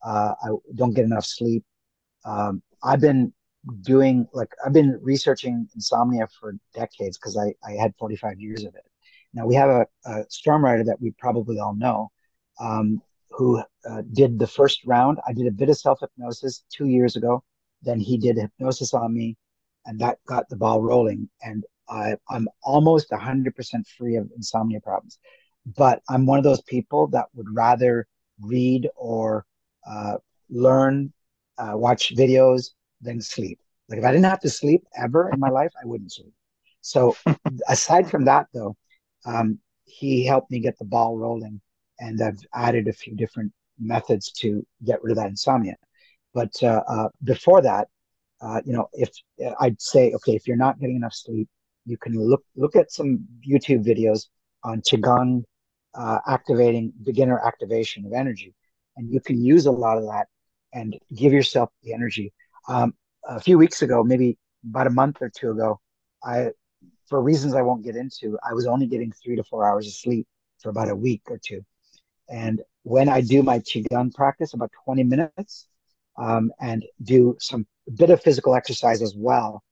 uh, 0.04 0.34
I 0.42 0.48
don't 0.74 0.94
get 0.94 1.04
enough 1.04 1.24
sleep. 1.24 1.64
Um, 2.24 2.62
I've 2.82 3.00
been 3.00 3.32
doing 3.82 4.26
like 4.32 4.52
I've 4.64 4.72
been 4.72 4.98
researching 5.02 5.68
insomnia 5.74 6.28
for 6.40 6.54
decades 6.74 7.18
because 7.18 7.36
I, 7.36 7.54
I 7.66 7.72
had 7.72 7.94
45 7.98 8.40
years 8.40 8.64
of 8.64 8.74
it. 8.74 8.86
Now 9.34 9.46
we 9.46 9.54
have 9.54 9.68
a, 9.68 9.86
a 10.06 10.24
storm 10.28 10.64
rider 10.64 10.84
that 10.84 11.00
we 11.00 11.12
probably 11.18 11.58
all 11.58 11.74
know. 11.74 12.10
Um, 12.60 13.02
who 13.30 13.62
uh, 13.88 14.02
did 14.12 14.38
the 14.38 14.46
first 14.46 14.80
round. 14.84 15.18
I 15.26 15.32
did 15.32 15.46
a 15.46 15.52
bit 15.52 15.68
of 15.68 15.78
self 15.78 16.00
hypnosis 16.00 16.64
two 16.72 16.86
years 16.86 17.16
ago. 17.16 17.44
Then 17.82 18.00
he 18.00 18.18
did 18.18 18.36
hypnosis 18.36 18.94
on 18.94 19.14
me, 19.14 19.36
and 19.86 20.00
that 20.00 20.18
got 20.26 20.48
the 20.48 20.56
ball 20.56 20.82
rolling. 20.82 21.28
And 21.42 21.64
I, 21.88 22.16
I'm 22.28 22.48
almost 22.62 23.10
100% 23.10 23.52
free 23.96 24.16
of 24.16 24.28
insomnia 24.34 24.80
problems. 24.80 25.18
But 25.76 26.02
I'm 26.08 26.26
one 26.26 26.38
of 26.38 26.44
those 26.44 26.62
people 26.62 27.06
that 27.08 27.26
would 27.34 27.46
rather 27.54 28.06
read 28.40 28.88
or 28.96 29.46
learn, 30.50 31.12
uh, 31.58 31.72
watch 31.74 32.14
videos 32.14 32.70
then 33.00 33.20
sleep. 33.20 33.58
Like 33.88 34.00
if 34.00 34.04
I 34.04 34.10
didn't 34.10 34.26
have 34.26 34.40
to 34.40 34.50
sleep 34.50 34.84
ever 34.96 35.30
in 35.30 35.40
my 35.40 35.48
life, 35.48 35.72
I 35.80 35.86
wouldn't 35.86 36.12
sleep. 36.12 36.32
So 36.80 37.16
aside 37.68 38.10
from 38.10 38.24
that, 38.26 38.46
though, 38.52 38.76
um, 39.24 39.58
he 39.84 40.24
helped 40.24 40.50
me 40.50 40.60
get 40.60 40.78
the 40.78 40.84
ball 40.84 41.16
rolling 41.16 41.60
and 41.98 42.20
I've 42.22 42.38
added 42.54 42.88
a 42.88 42.92
few 42.92 43.16
different 43.16 43.52
methods 43.78 44.30
to 44.32 44.64
get 44.84 45.02
rid 45.02 45.12
of 45.12 45.16
that 45.16 45.30
insomnia. 45.30 45.76
But 46.34 46.62
uh, 46.62 46.82
uh, 46.86 47.08
before 47.24 47.62
that, 47.62 47.88
uh, 48.40 48.60
you 48.64 48.72
know, 48.72 48.88
if 48.92 49.10
I'd 49.60 49.80
say, 49.80 50.12
okay, 50.12 50.34
if 50.36 50.46
you're 50.46 50.56
not 50.56 50.78
getting 50.78 50.96
enough 50.96 51.14
sleep, 51.14 51.48
you 51.86 51.96
can 51.96 52.14
look 52.14 52.44
look 52.54 52.76
at 52.76 52.92
some 52.92 53.26
YouTube 53.48 53.84
videos 53.84 54.26
on 54.62 54.80
qigong 54.82 55.42
uh, 55.94 56.18
activating 56.26 56.92
beginner 57.02 57.40
activation 57.40 58.04
of 58.04 58.12
energy, 58.12 58.54
and 58.98 59.10
you 59.10 59.20
can 59.20 59.42
use 59.42 59.64
a 59.64 59.70
lot 59.70 59.96
of 59.96 60.04
that 60.04 60.26
and 60.74 60.98
give 61.14 61.32
yourself 61.32 61.70
the 61.82 61.94
energy. 61.94 62.32
Um, 62.68 62.92
a 63.24 63.40
few 63.40 63.56
weeks 63.56 63.80
ago, 63.80 64.04
maybe 64.04 64.36
about 64.68 64.86
a 64.86 64.90
month 64.90 65.18
or 65.22 65.30
two 65.30 65.52
ago, 65.52 65.80
I, 66.22 66.50
for 67.08 67.22
reasons 67.22 67.54
I 67.54 67.62
won't 67.62 67.84
get 67.84 67.96
into, 67.96 68.38
I 68.46 68.52
was 68.52 68.66
only 68.66 68.86
getting 68.86 69.12
three 69.12 69.36
to 69.36 69.44
four 69.44 69.66
hours 69.66 69.86
of 69.86 69.94
sleep 69.94 70.26
for 70.60 70.68
about 70.68 70.90
a 70.90 70.96
week 70.96 71.22
or 71.28 71.38
two. 71.42 71.64
And 72.28 72.60
when 72.82 73.08
I 73.08 73.22
do 73.22 73.42
my 73.42 73.60
qigong 73.60 74.14
practice, 74.14 74.52
about 74.52 74.70
20 74.84 75.04
minutes, 75.04 75.68
um, 76.18 76.50
and 76.60 76.84
do 77.02 77.36
some 77.38 77.66
bit 77.96 78.10
of 78.10 78.22
physical 78.22 78.54
exercise 78.54 79.00
as 79.00 79.14
well, 79.16 79.62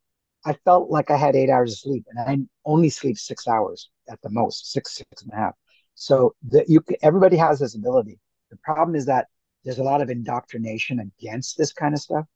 I 0.45 0.53
felt 0.65 0.91
like 0.91 1.11
I 1.11 1.17
had 1.17 1.35
eight 1.35 1.51
hours 1.51 1.73
of 1.73 1.79
sleep, 1.81 2.05
and 2.09 2.19
I 2.21 2.39
only 2.65 2.89
sleep 2.89 3.19
six 3.19 3.49
hours 3.49 3.91
at 4.09 4.21
the 4.23 4.31
most, 4.31 4.73
six 4.73 4.95
six 4.95 5.23
and 5.23 5.33
a 5.33 5.37
half. 5.37 5.55
So 5.97 6.35
that 6.51 6.69
you 6.69 6.85
everybody 7.03 7.37
has 7.37 7.59
this 7.59 7.75
ability. 7.75 8.21
The 8.51 8.57
problem 8.59 8.95
is 8.95 9.07
that 9.07 9.27
there's 9.65 9.79
a 9.79 9.85
lot 9.85 10.01
of 10.01 10.11
indoctrination 10.11 11.01
against 11.01 11.59
this 11.59 11.73
kind 11.73 11.95
of 11.95 12.01
stuff, 12.01 12.27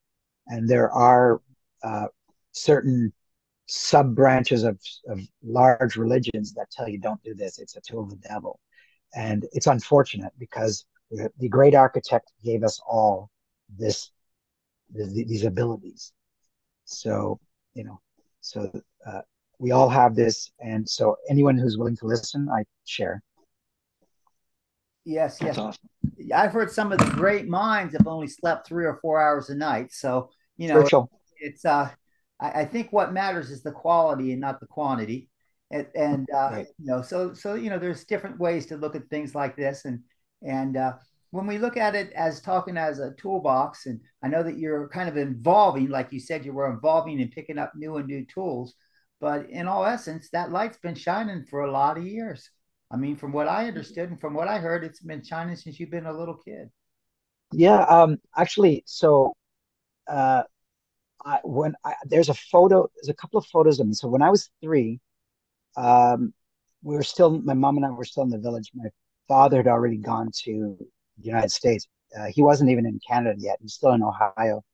and 0.49 0.69
there 0.69 0.91
are 0.91 1.41
uh, 1.83 2.07
certain 2.53 3.13
sub 3.67 4.17
branches 4.17 4.65
of, 4.65 4.81
of 5.09 5.21
large 5.45 5.95
religions 5.97 6.53
that 6.55 6.71
tell 6.73 6.89
you 6.89 6.99
don't 6.99 7.23
do 7.23 7.35
this. 7.35 7.59
It's 7.61 7.77
a 7.77 7.81
tool 7.81 8.03
of 8.03 8.11
the 8.11 8.29
devil, 8.29 8.59
and 9.15 9.47
it's 9.53 9.69
unfortunate 9.69 10.33
because 10.39 10.85
the, 11.11 11.49
great 11.49 11.75
architect 11.75 12.33
gave 12.45 12.63
us 12.63 12.81
all 12.89 13.31
this 13.79 14.11
the, 14.93 15.05
these 15.07 15.45
abilities. 15.45 16.13
So 16.85 17.39
you 17.75 17.85
know, 17.85 18.01
so 18.41 18.71
uh, 19.07 19.21
we 19.59 19.71
all 19.71 19.89
have 19.89 20.17
this, 20.17 20.51
and 20.59 20.89
so 20.89 21.17
anyone 21.29 21.57
who's 21.57 21.79
willing 21.79 21.97
to 21.99 22.07
listen, 22.07 22.49
I 22.49 22.65
share. 22.85 23.23
Yes, 25.11 25.39
yes. 25.43 25.59
Awesome. 25.59 25.89
I've 26.33 26.53
heard 26.53 26.71
some 26.71 26.93
of 26.93 26.99
the 26.99 27.11
great 27.11 27.49
minds 27.49 27.95
have 27.97 28.07
only 28.07 28.29
slept 28.29 28.69
three 28.69 28.85
or 28.85 29.01
four 29.03 29.21
hours 29.21 29.51
a 29.51 29.57
night. 29.57 29.93
So 29.93 30.31
you 30.57 30.69
know, 30.69 30.87
it's 31.39 31.65
uh, 31.65 31.91
I, 32.39 32.51
I, 32.61 32.65
think 32.65 32.93
what 32.93 33.13
matters 33.13 33.51
is 33.51 33.63
the 33.63 33.73
quality 33.73 34.31
and 34.31 34.41
not 34.41 34.61
the 34.61 34.67
quantity. 34.67 35.29
And, 35.73 35.87
and 35.97 36.29
uh, 36.33 36.51
right. 36.53 36.67
you 36.79 36.87
know, 36.87 37.03
so 37.03 37.35
so 37.35 37.55
you 37.55 37.71
know, 37.71 37.79
there's 37.79 38.05
different 38.05 38.39
ways 38.39 38.67
to 38.67 38.77
look 38.77 38.95
at 38.95 39.09
things 39.11 39.35
like 39.35 39.57
this, 39.57 39.85
and 39.85 40.01
and 40.43 40.77
uh, 40.77 40.93
when 41.33 41.47
we 41.47 41.59
look 41.59 41.77
at 41.77 41.97
it 41.97 42.13
as 42.13 42.41
talking 42.41 42.77
as 42.77 43.01
a 43.01 43.13
toolbox, 43.15 43.87
and 43.87 44.01
I 44.23 44.29
know 44.29 44.45
that 44.45 44.59
you're 44.59 44.89
kind 44.89 45.09
of 45.09 45.17
involving, 45.17 45.89
like 45.89 46.13
you 46.13 46.21
said, 46.21 46.45
you 46.45 46.53
were 46.53 46.73
involving 46.73 47.21
and 47.21 47.33
picking 47.33 47.59
up 47.59 47.73
new 47.75 47.97
and 47.97 48.07
new 48.07 48.25
tools, 48.27 48.75
but 49.21 49.51
in 49.51 49.67
all 49.67 49.85
essence, 49.85 50.29
that 50.31 50.53
light's 50.53 50.79
been 50.79 50.95
shining 50.95 51.47
for 51.51 51.63
a 51.63 51.73
lot 51.73 51.99
of 51.99 52.07
years. 52.07 52.49
I 52.91 52.97
mean, 52.97 53.17
from 53.17 53.33
what 53.33 53.47
I 53.47 53.69
understood 53.69 54.11
and 54.11 54.21
from 54.21 54.35
what 54.35 54.49
I 54.49 54.59
heard, 54.59 54.85
it's 54.85 55.01
been 55.01 55.23
shining 55.23 55.57
since 55.57 55.79
you've 55.79 55.91
been 55.91 56.07
a 56.07 56.13
little 56.13 56.35
kid. 56.35 56.71
Yeah, 57.53 57.83
um, 57.85 58.19
actually, 58.37 58.83
so 58.87 59.37
uh, 60.09 60.43
I, 61.25 61.41
when 61.45 61.75
I, 61.85 61.95
there's 62.05 62.29
a 62.29 62.35
photo, 62.35 62.89
there's 62.97 63.09
a 63.09 63.15
couple 63.15 63.39
of 63.39 63.47
photos 63.47 63.81
of 63.81 63.87
me. 63.87 63.95
So 63.95 64.09
when 64.09 64.23
I 64.23 64.31
was 64.31 64.51
three, 64.63 65.01
um, 65.77 66.33
we 66.83 66.97
were 66.97 67.03
still, 67.03 67.31
my 67.41 67.55
mom 67.55 67.77
and 67.77 67.87
I 67.87 67.91
were 67.91 68.05
still 68.05 68.23
in 68.25 68.31
the 68.31 68.39
village. 68.39 68.71
My 68.75 68.89
father 69.29 69.59
had 69.59 69.69
already 69.69 69.99
gone 69.99 70.31
to 70.45 70.77
the 71.19 71.27
United 71.27 71.51
States. 71.51 71.87
Uh, 72.19 72.27
he 72.27 72.43
wasn't 72.43 72.71
even 72.71 72.87
in 72.87 72.99
Canada 73.07 73.37
yet. 73.39 73.59
He's 73.61 73.75
still 73.75 73.93
in 73.93 74.03
Ohio. 74.03 74.65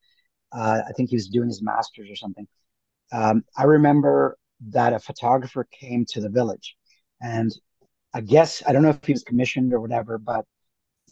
Uh, 0.52 0.80
I 0.88 0.92
think 0.92 1.10
he 1.10 1.16
was 1.16 1.28
doing 1.28 1.48
his 1.48 1.62
master's 1.62 2.10
or 2.10 2.16
something. 2.16 2.46
Um, 3.12 3.44
I 3.56 3.64
remember 3.64 4.38
that 4.68 4.92
a 4.94 4.98
photographer 4.98 5.66
came 5.70 6.06
to 6.06 6.20
the 6.20 6.30
village, 6.30 6.76
and 7.20 7.52
I 8.14 8.20
guess 8.22 8.62
I 8.66 8.72
don't 8.72 8.82
know 8.82 8.90
if 8.90 9.04
he 9.04 9.12
was 9.12 9.22
commissioned 9.24 9.72
or 9.72 9.80
whatever, 9.80 10.18
but 10.18 10.44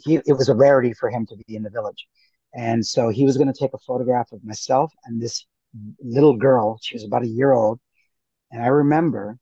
he 0.05 0.17
it 0.17 0.35
was 0.39 0.49
a 0.49 0.55
rarity 0.55 0.93
for 0.95 1.11
him 1.11 1.27
to 1.27 1.37
be 1.47 1.57
in 1.57 1.63
the 1.63 1.71
village, 1.71 2.07
and 2.55 2.85
so 2.87 3.09
he 3.09 3.25
was 3.25 3.37
going 3.37 3.53
to 3.53 3.59
take 3.59 3.75
a 3.75 3.79
photograph 3.79 4.33
of 4.33 4.45
myself 4.45 4.93
and 5.05 5.21
this 5.21 5.47
little 6.03 6.37
girl. 6.37 6.79
She 6.83 6.95
was 6.97 7.05
about 7.05 7.25
a 7.25 7.29
year 7.29 7.53
old, 7.53 7.81
and 8.51 8.63
I 8.63 8.69
remember 8.69 9.39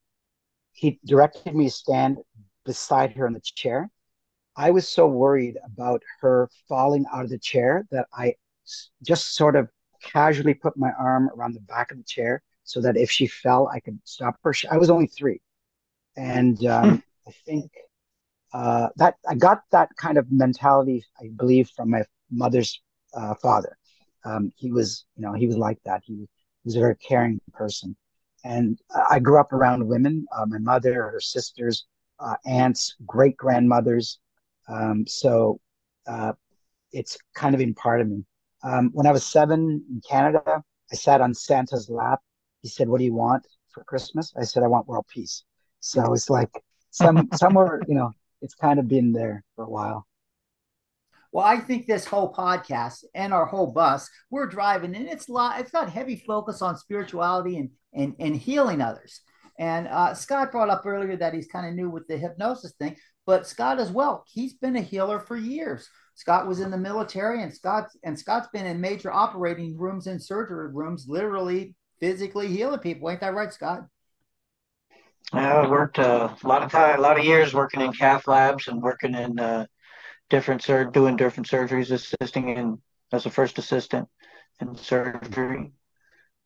he 0.72 1.00
directed 1.04 1.54
me 1.54 1.66
to 1.66 1.70
stand 1.70 2.18
beside 2.64 3.12
her 3.12 3.26
in 3.26 3.34
the 3.34 3.40
chair 3.40 3.90
I 4.56 4.70
was 4.70 4.88
so 4.88 5.06
worried 5.06 5.56
about 5.64 6.02
her 6.20 6.48
falling 6.68 7.06
out 7.12 7.24
of 7.24 7.30
the 7.30 7.38
chair 7.38 7.86
that 7.90 8.06
I 8.12 8.34
just 9.02 9.34
sort 9.34 9.56
of 9.56 9.68
casually 10.02 10.54
put 10.54 10.76
my 10.76 10.90
arm 10.98 11.30
around 11.36 11.54
the 11.54 11.60
back 11.60 11.90
of 11.90 11.96
the 11.98 12.04
chair 12.04 12.42
so 12.64 12.80
that 12.82 12.96
if 12.96 13.10
she 13.10 13.26
fell, 13.26 13.68
I 13.68 13.80
could 13.80 13.98
stop 14.04 14.36
her. 14.42 14.52
I 14.70 14.76
was 14.76 14.90
only 14.90 15.06
three. 15.06 15.40
And 16.16 16.64
um, 16.66 16.90
hmm. 16.90 16.96
I 17.26 17.32
think 17.46 17.70
uh, 18.52 18.88
that 18.96 19.16
I 19.28 19.34
got 19.34 19.62
that 19.72 19.90
kind 19.96 20.18
of 20.18 20.30
mentality, 20.30 21.04
I 21.20 21.30
believe, 21.36 21.70
from 21.70 21.90
my 21.90 22.04
mother's 22.30 22.80
uh, 23.14 23.34
father. 23.34 23.76
Um, 24.24 24.52
he 24.56 24.70
was, 24.70 25.04
you 25.16 25.22
know, 25.22 25.32
he 25.32 25.46
was 25.46 25.56
like 25.56 25.78
that. 25.84 26.02
He, 26.04 26.28
was 26.64 26.76
a 26.76 26.78
very 26.78 26.94
caring 26.96 27.40
person. 27.52 27.96
And 28.44 28.78
I 29.10 29.18
grew 29.18 29.40
up 29.40 29.52
around 29.52 29.84
women, 29.88 30.26
uh, 30.36 30.46
my 30.46 30.58
mother, 30.58 30.94
her 31.10 31.20
sisters, 31.20 31.86
uh, 32.20 32.36
aunts, 32.46 32.94
great 33.04 33.36
grandmothers, 33.36 34.20
um, 34.68 35.06
so 35.06 35.60
uh, 36.06 36.32
it's 36.92 37.18
kind 37.34 37.54
of 37.54 37.58
been 37.58 37.74
part 37.74 38.00
of 38.00 38.08
me. 38.08 38.24
Um, 38.62 38.90
when 38.92 39.06
I 39.06 39.12
was 39.12 39.26
seven 39.26 39.84
in 39.90 40.00
Canada, 40.08 40.62
I 40.90 40.94
sat 40.94 41.20
on 41.20 41.34
Santa's 41.34 41.88
lap. 41.90 42.20
He 42.62 42.68
said, 42.68 42.88
"What 42.88 42.98
do 42.98 43.04
you 43.04 43.14
want 43.14 43.46
for 43.72 43.82
Christmas?" 43.84 44.32
I 44.38 44.44
said, 44.44 44.62
"I 44.62 44.68
want 44.68 44.86
world 44.86 45.06
peace." 45.08 45.44
So 45.80 46.12
it's 46.12 46.30
like 46.30 46.50
some 46.92 47.28
somewhere, 47.34 47.80
you 47.88 47.94
know, 47.94 48.12
it's 48.40 48.54
kind 48.54 48.78
of 48.78 48.86
been 48.86 49.12
there 49.12 49.42
for 49.56 49.64
a 49.64 49.70
while. 49.70 50.06
Well, 51.32 51.46
I 51.46 51.58
think 51.58 51.86
this 51.86 52.04
whole 52.04 52.32
podcast 52.32 53.04
and 53.14 53.32
our 53.32 53.46
whole 53.46 53.68
bus, 53.68 54.08
we're 54.30 54.46
driving, 54.46 54.94
and 54.94 55.08
it's 55.08 55.30
lot. 55.30 55.58
It's 55.60 55.70
got 55.70 55.88
heavy 55.88 56.16
focus 56.16 56.60
on 56.60 56.76
spirituality 56.76 57.56
and 57.56 57.70
and 57.94 58.14
and 58.18 58.36
healing 58.36 58.80
others. 58.82 59.22
And 59.58 59.88
uh, 59.88 60.14
Scott 60.14 60.52
brought 60.52 60.70
up 60.70 60.84
earlier 60.84 61.16
that 61.16 61.34
he's 61.34 61.46
kind 61.46 61.66
of 61.66 61.74
new 61.74 61.90
with 61.90 62.06
the 62.06 62.16
hypnosis 62.16 62.72
thing. 62.78 62.96
But 63.26 63.46
Scott 63.46 63.78
as 63.78 63.90
well, 63.90 64.24
he's 64.26 64.54
been 64.54 64.76
a 64.76 64.80
healer 64.80 65.20
for 65.20 65.36
years. 65.36 65.88
Scott 66.14 66.46
was 66.46 66.60
in 66.60 66.70
the 66.70 66.76
military, 66.76 67.42
and 67.42 67.54
Scott 67.54 67.88
and 68.02 68.18
Scott's 68.18 68.48
been 68.52 68.66
in 68.66 68.80
major 68.80 69.10
operating 69.10 69.78
rooms 69.78 70.06
and 70.06 70.22
surgery 70.22 70.68
rooms, 70.70 71.06
literally 71.08 71.74
physically 72.00 72.48
healing 72.48 72.80
people. 72.80 73.08
Ain't 73.08 73.20
that 73.20 73.34
right, 73.34 73.52
Scott? 73.52 73.84
I 75.32 75.66
worked 75.66 75.98
uh, 75.98 76.34
a 76.42 76.46
lot 76.46 76.62
of 76.62 76.70
time, 76.70 76.98
a 76.98 77.02
lot 77.02 77.18
of 77.18 77.24
years 77.24 77.54
working 77.54 77.80
in 77.80 77.92
cath 77.92 78.26
labs 78.28 78.68
and 78.68 78.82
working 78.82 79.14
in 79.14 79.38
uh, 79.38 79.66
different 80.30 80.62
sur- 80.62 80.90
doing 80.90 81.16
different 81.16 81.48
surgeries, 81.48 81.90
assisting 81.90 82.50
in 82.50 82.82
as 83.12 83.26
a 83.26 83.30
first 83.30 83.58
assistant 83.58 84.08
in 84.60 84.76
surgery. 84.76 85.72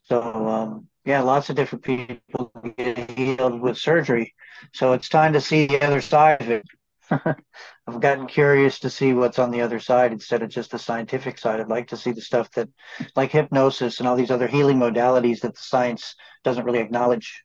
So 0.05 0.23
um, 0.49 0.89
yeah, 1.05 1.21
lots 1.21 1.51
of 1.51 1.57
different 1.57 1.85
people 1.85 2.53
get 2.77 3.11
healed 3.11 3.61
with 3.61 3.79
surgery. 3.79 4.35
So 4.73 4.93
it's 4.93 5.09
time 5.09 5.33
to 5.33 5.41
see 5.41 5.67
the 5.67 5.85
other 5.85 6.01
side 6.01 6.43
of 6.43 6.51
it. 6.51 6.65
I've 7.11 8.01
gotten 8.01 8.27
curious 8.27 8.81
to 8.81 8.91
see 8.91 9.13
what's 9.13 9.39
on 9.39 9.51
the 9.51 9.61
other 9.63 9.79
side 9.79 10.13
instead 10.13 10.43
of 10.43 10.51
just 10.51 10.73
the 10.73 10.79
scientific 10.79 11.39
side. 11.39 11.61
I'd 11.61 11.69
like 11.69 11.89
to 11.89 11.97
see 11.97 12.13
the 12.13 12.21
stuff 12.21 12.51
that, 12.53 12.69
like 13.15 13.31
hypnosis 13.31 13.99
and 13.99 14.09
all 14.09 14.17
these 14.17 14.31
other 14.31 14.49
healing 14.49 14.79
modalities 14.79 15.41
that 15.41 15.55
the 15.55 15.63
science 15.63 16.15
doesn't 16.45 16.65
really 16.65 16.81
acknowledge. 16.81 17.45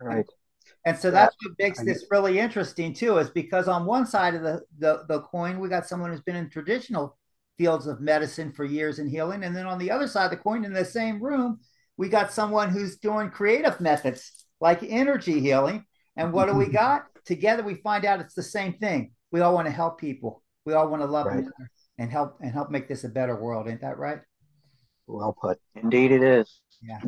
Right. 0.00 0.26
And 0.86 0.96
so 0.96 1.10
that's 1.10 1.36
what 1.42 1.54
makes 1.58 1.82
this 1.82 2.06
really 2.10 2.38
interesting 2.38 2.94
too, 2.94 3.18
is 3.18 3.28
because 3.30 3.68
on 3.68 3.84
one 3.84 4.06
side 4.06 4.34
of 4.34 4.42
the, 4.42 4.62
the, 4.78 5.04
the 5.08 5.20
coin, 5.22 5.60
we 5.60 5.68
got 5.68 5.86
someone 5.86 6.10
who's 6.10 6.22
been 6.22 6.36
in 6.36 6.48
traditional 6.48 7.18
fields 7.58 7.86
of 7.86 8.00
medicine 8.00 8.50
for 8.52 8.64
years 8.64 8.98
and 8.98 9.10
healing. 9.10 9.44
And 9.44 9.54
then 9.54 9.66
on 9.66 9.78
the 9.78 9.90
other 9.90 10.06
side 10.06 10.24
of 10.24 10.30
the 10.30 10.38
coin, 10.38 10.64
in 10.64 10.72
the 10.72 10.84
same 10.84 11.22
room, 11.22 11.60
we 11.98 12.08
got 12.08 12.32
someone 12.32 12.70
who's 12.70 12.96
doing 12.96 13.28
creative 13.28 13.78
methods 13.80 14.46
like 14.60 14.82
energy 14.82 15.40
healing. 15.40 15.84
And 16.16 16.32
what 16.32 16.46
do 16.46 16.54
we 16.54 16.66
got? 16.72 17.06
Together 17.26 17.62
we 17.62 17.74
find 17.74 18.06
out 18.06 18.20
it's 18.20 18.34
the 18.34 18.42
same 18.42 18.72
thing. 18.74 19.12
We 19.30 19.40
all 19.40 19.54
want 19.54 19.66
to 19.66 19.72
help 19.72 20.00
people. 20.00 20.42
We 20.64 20.72
all 20.72 20.88
want 20.88 21.02
to 21.02 21.06
love 21.06 21.26
right. 21.26 21.44
and 21.98 22.10
help 22.10 22.38
and 22.40 22.52
help 22.52 22.70
make 22.70 22.88
this 22.88 23.04
a 23.04 23.08
better 23.08 23.36
world. 23.36 23.68
Ain't 23.68 23.82
that 23.82 23.98
right? 23.98 24.20
Well 25.06 25.36
put. 25.38 25.58
Indeed 25.74 26.12
it 26.12 26.22
is. 26.22 26.60
Yeah. 26.82 27.00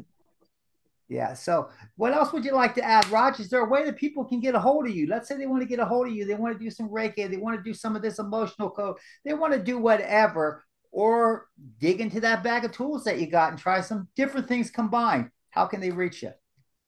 Yeah. 1.13 1.35
So, 1.35 1.69
what 1.97 2.15
else 2.15 2.33
would 2.33 2.43
you 2.43 2.55
like 2.55 2.75
to 2.77 2.83
add, 2.83 3.07
Raj? 3.11 3.39
Is 3.39 3.51
there 3.51 3.61
a 3.61 3.69
way 3.69 3.85
that 3.85 3.99
people 3.99 4.25
can 4.25 4.41
get 4.41 4.55
a 4.55 4.59
hold 4.59 4.87
of 4.87 4.95
you? 4.95 5.07
Let's 5.07 5.29
say 5.29 5.37
they 5.37 5.45
want 5.45 5.61
to 5.63 5.69
get 5.69 5.79
a 5.79 5.85
hold 5.85 6.09
of 6.09 6.15
you. 6.15 6.25
They 6.25 6.35
want 6.35 6.59
to 6.59 6.65
do 6.65 6.71
some 6.71 6.89
Reiki. 6.89 7.29
They 7.29 7.37
want 7.37 7.59
to 7.59 7.63
do 7.63 7.75
some 7.75 7.95
of 7.95 8.01
this 8.01 8.19
emotional 8.19 8.71
code. 8.71 8.97
They 9.23 9.35
want 9.35 9.53
to 9.53 9.63
do 9.63 9.79
whatever 9.79 10.65
or 10.91 11.49
dig 11.79 12.01
into 12.01 12.19
that 12.21 12.43
bag 12.43 12.65
of 12.65 12.73
tools 12.73 13.05
that 13.05 13.21
you 13.21 13.27
got 13.27 13.51
and 13.51 13.59
try 13.61 13.83
some 13.83 14.09
different 14.17 14.49
things 14.49 14.71
combined. 14.71 15.29
How 15.51 15.67
can 15.67 15.81
they 15.81 15.91
reach 15.91 16.23
you? 16.23 16.33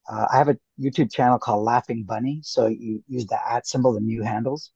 Uh, 0.08 0.26
I 0.32 0.38
have 0.38 0.48
a 0.48 0.56
YouTube 0.80 1.12
channel 1.12 1.38
called 1.38 1.62
Laughing 1.62 2.04
Bunny. 2.04 2.40
So 2.42 2.66
you 2.68 3.04
use 3.06 3.26
the 3.26 3.38
at 3.46 3.66
symbol, 3.66 3.92
the 3.92 4.00
new 4.00 4.22
handles. 4.22 4.70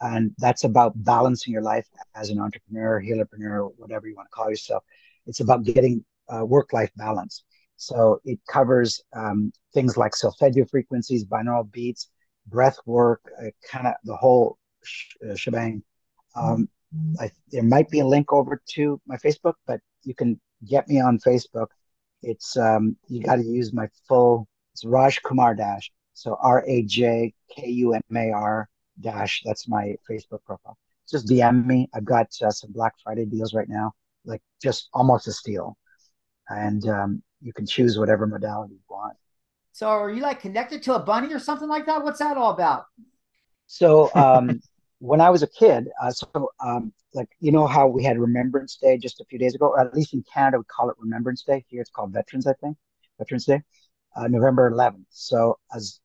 And 0.00 0.32
that's 0.38 0.64
about 0.64 0.92
balancing 0.96 1.52
your 1.52 1.62
life 1.62 1.86
as 2.14 2.30
an 2.30 2.40
entrepreneur, 2.40 3.02
healerpreneur, 3.02 3.70
whatever 3.76 4.08
you 4.08 4.16
want 4.16 4.28
to 4.30 4.34
call 4.34 4.48
yourself. 4.48 4.82
It's 5.26 5.40
about 5.40 5.64
getting 5.64 6.06
uh, 6.34 6.44
work 6.46 6.72
life 6.72 6.90
balance. 6.96 7.44
So 7.76 8.20
it 8.24 8.38
covers 8.48 9.02
um, 9.14 9.52
things 9.72 9.96
like 9.96 10.14
solfeggio 10.14 10.64
frequencies, 10.66 11.24
binaural 11.24 11.70
beats, 11.70 12.08
breath 12.46 12.78
work, 12.86 13.20
uh, 13.40 13.50
kind 13.68 13.86
of 13.86 13.94
the 14.04 14.16
whole 14.16 14.58
sh- 14.82 15.14
uh, 15.28 15.34
shebang. 15.34 15.82
Um, 16.36 16.68
I, 17.20 17.30
there 17.50 17.62
might 17.62 17.88
be 17.90 18.00
a 18.00 18.06
link 18.06 18.32
over 18.32 18.60
to 18.74 19.00
my 19.06 19.16
Facebook, 19.16 19.54
but 19.66 19.80
you 20.04 20.14
can 20.14 20.40
get 20.68 20.88
me 20.88 21.00
on 21.00 21.18
Facebook. 21.18 21.68
It's 22.22 22.56
um, 22.56 22.96
you 23.08 23.22
got 23.22 23.36
to 23.36 23.44
use 23.44 23.72
my 23.72 23.88
full. 24.08 24.48
It's 24.72 24.84
Raj 24.84 25.20
Kumar 25.22 25.54
Dash. 25.54 25.90
So 26.14 26.36
R 26.40 26.64
A 26.66 26.82
J 26.82 27.34
K 27.54 27.68
U 27.68 27.94
M 27.94 28.02
A 28.16 28.30
R 28.30 28.68
Dash. 29.00 29.42
That's 29.44 29.68
my 29.68 29.94
Facebook 30.08 30.44
profile. 30.46 30.78
Just 31.10 31.28
DM 31.28 31.66
me. 31.66 31.88
I've 31.94 32.04
got 32.04 32.28
uh, 32.42 32.50
some 32.50 32.72
Black 32.72 32.94
Friday 33.02 33.26
deals 33.26 33.52
right 33.52 33.68
now, 33.68 33.92
like 34.24 34.40
just 34.62 34.88
almost 34.94 35.28
a 35.28 35.32
steal, 35.32 35.76
and 36.48 36.88
um, 36.88 37.22
you 37.44 37.52
can 37.52 37.66
choose 37.66 37.98
whatever 37.98 38.26
modality 38.26 38.74
you 38.74 38.80
want. 38.88 39.16
So, 39.72 39.88
are 39.88 40.10
you 40.10 40.22
like 40.22 40.40
connected 40.40 40.82
to 40.84 40.94
a 40.94 40.98
bunny 40.98 41.32
or 41.32 41.38
something 41.38 41.68
like 41.68 41.86
that? 41.86 42.02
What's 42.02 42.18
that 42.18 42.36
all 42.36 42.52
about? 42.52 42.86
So, 43.66 44.10
um, 44.14 44.60
when 44.98 45.20
I 45.20 45.30
was 45.30 45.42
a 45.42 45.46
kid, 45.46 45.88
uh, 46.00 46.10
so 46.10 46.50
um, 46.64 46.92
like 47.12 47.28
you 47.40 47.52
know 47.52 47.66
how 47.66 47.86
we 47.86 48.02
had 48.02 48.18
Remembrance 48.18 48.76
Day 48.76 48.96
just 48.96 49.20
a 49.20 49.24
few 49.26 49.38
days 49.38 49.54
ago, 49.54 49.66
or 49.66 49.80
at 49.80 49.94
least 49.94 50.14
in 50.14 50.24
Canada 50.32 50.58
we 50.58 50.64
call 50.64 50.88
it 50.88 50.96
Remembrance 50.98 51.42
Day. 51.42 51.64
Here 51.68 51.80
it's 51.80 51.90
called 51.90 52.12
Veterans, 52.12 52.46
I 52.46 52.54
think, 52.54 52.76
Veterans 53.18 53.44
Day, 53.44 53.62
uh, 54.16 54.28
November 54.28 54.70
11th. 54.70 55.04
So 55.10 55.58
as 55.74 56.00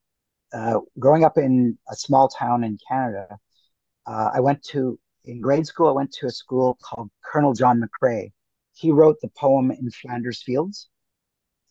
uh, 0.52 0.80
growing 0.98 1.24
up 1.24 1.38
in 1.38 1.78
a 1.90 1.96
small 1.96 2.28
town 2.28 2.64
in 2.64 2.78
Canada, 2.88 3.40
uh, 4.06 4.32
I 4.34 4.40
went 4.40 4.64
to 4.72 5.00
in 5.26 5.42
grade 5.42 5.68
school. 5.68 5.88
I 5.88 5.94
went 5.94 6.12
to 6.14 6.26
a 6.26 6.32
school 6.32 6.78
called 6.84 7.10
Colonel 7.24 7.54
John 7.54 7.82
McCrae. 7.82 8.32
He 8.74 8.92
wrote 8.92 9.18
the 9.22 9.30
poem 9.38 9.72
"In 9.72 9.90
Flanders 9.92 10.42
Fields," 10.42 10.90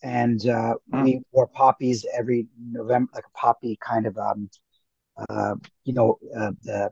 and 0.02 0.40
uh, 0.48 0.74
mm. 0.92 1.04
we 1.04 1.20
wore 1.32 1.46
poppies 1.46 2.06
every 2.16 2.46
November, 2.70 3.10
like 3.14 3.24
a 3.26 3.38
poppy 3.38 3.78
kind 3.80 4.06
of, 4.06 4.16
um, 4.16 4.50
uh, 5.28 5.54
you 5.84 5.92
know, 5.92 6.18
uh, 6.36 6.52
the 6.62 6.90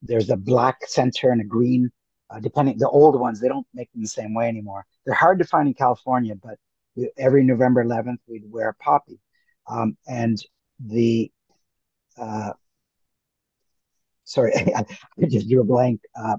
there's 0.00 0.30
a 0.30 0.36
black 0.36 0.86
center 0.86 1.30
and 1.30 1.40
a 1.40 1.44
green. 1.44 1.90
Uh, 2.30 2.38
depending 2.40 2.76
the 2.76 2.88
old 2.88 3.18
ones, 3.18 3.40
they 3.40 3.48
don't 3.48 3.66
make 3.72 3.90
them 3.92 4.02
the 4.02 4.08
same 4.08 4.34
way 4.34 4.48
anymore. 4.48 4.84
They're 5.06 5.14
hard 5.14 5.38
to 5.38 5.46
find 5.46 5.66
in 5.66 5.72
California, 5.72 6.34
but 6.34 6.58
we, 6.94 7.10
every 7.16 7.42
November 7.42 7.82
11th 7.82 8.18
we'd 8.26 8.42
wear 8.50 8.68
a 8.68 8.74
poppy, 8.74 9.18
um, 9.66 9.96
and 10.06 10.38
the 10.78 11.32
uh, 12.18 12.52
sorry, 14.24 14.52
I 14.76 14.84
just 15.28 15.48
drew 15.48 15.60
a 15.60 15.64
blank. 15.64 16.00
Uh, 16.14 16.36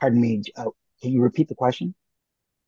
pardon 0.00 0.20
me. 0.20 0.42
Uh, 0.56 0.66
can 1.02 1.12
you 1.12 1.20
repeat 1.20 1.48
the 1.48 1.54
question? 1.54 1.94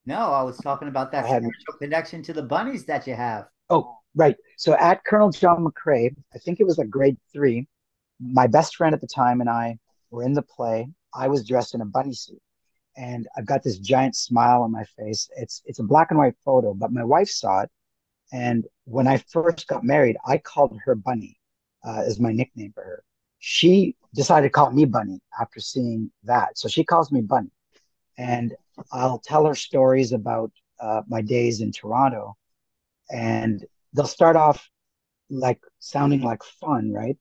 No, 0.06 0.32
I 0.32 0.42
was 0.42 0.56
talking 0.58 0.88
about 0.88 1.12
that 1.12 1.42
connection 1.78 2.22
to 2.24 2.32
the 2.32 2.42
bunnies 2.42 2.84
that 2.86 3.06
you 3.06 3.14
have. 3.14 3.46
Oh, 3.68 3.98
right. 4.14 4.36
So 4.56 4.74
at 4.74 5.04
Colonel 5.04 5.30
John 5.30 5.64
McCrae, 5.64 6.14
I 6.34 6.38
think 6.38 6.60
it 6.60 6.66
was 6.66 6.78
like 6.78 6.90
grade 6.90 7.16
three 7.32 7.66
my 8.20 8.46
best 8.46 8.76
friend 8.76 8.94
at 8.94 9.00
the 9.00 9.06
time 9.06 9.40
and 9.40 9.48
I 9.48 9.78
were 10.10 10.22
in 10.22 10.34
the 10.34 10.42
play. 10.42 10.88
I 11.14 11.28
was 11.28 11.46
dressed 11.46 11.74
in 11.74 11.80
a 11.80 11.86
bunny 11.86 12.12
suit 12.12 12.40
and 12.96 13.26
I've 13.36 13.46
got 13.46 13.62
this 13.62 13.78
giant 13.78 14.14
smile 14.14 14.62
on 14.62 14.70
my 14.70 14.84
face. 14.98 15.28
It's 15.36 15.62
it's 15.64 15.78
a 15.78 15.84
black 15.84 16.10
and 16.10 16.18
white 16.18 16.36
photo, 16.44 16.74
but 16.74 16.92
my 16.92 17.04
wife 17.04 17.28
saw 17.28 17.62
it. 17.62 17.70
And 18.32 18.66
when 18.84 19.08
I 19.08 19.18
first 19.18 19.66
got 19.66 19.84
married, 19.84 20.16
I 20.26 20.38
called 20.38 20.78
her 20.84 20.94
Bunny 20.94 21.36
uh, 21.84 22.02
as 22.06 22.20
my 22.20 22.32
nickname 22.32 22.72
for 22.72 22.84
her. 22.84 23.02
She 23.38 23.96
decided 24.14 24.48
to 24.48 24.52
call 24.52 24.70
me 24.70 24.84
Bunny 24.84 25.20
after 25.40 25.60
seeing 25.60 26.10
that, 26.24 26.58
so 26.58 26.68
she 26.68 26.84
calls 26.84 27.10
me 27.10 27.22
Bunny. 27.22 27.50
And 28.20 28.54
I'll 28.92 29.18
tell 29.20 29.46
her 29.46 29.54
stories 29.56 30.12
about 30.12 30.52
uh, 30.80 31.02
my 31.08 31.22
days 31.22 31.62
in 31.62 31.72
Toronto, 31.72 32.36
and 33.10 33.64
they'll 33.94 34.06
start 34.06 34.36
off 34.36 34.68
like 35.30 35.60
sounding 35.80 36.22
like 36.22 36.42
fun, 36.44 36.92
right? 36.92 37.16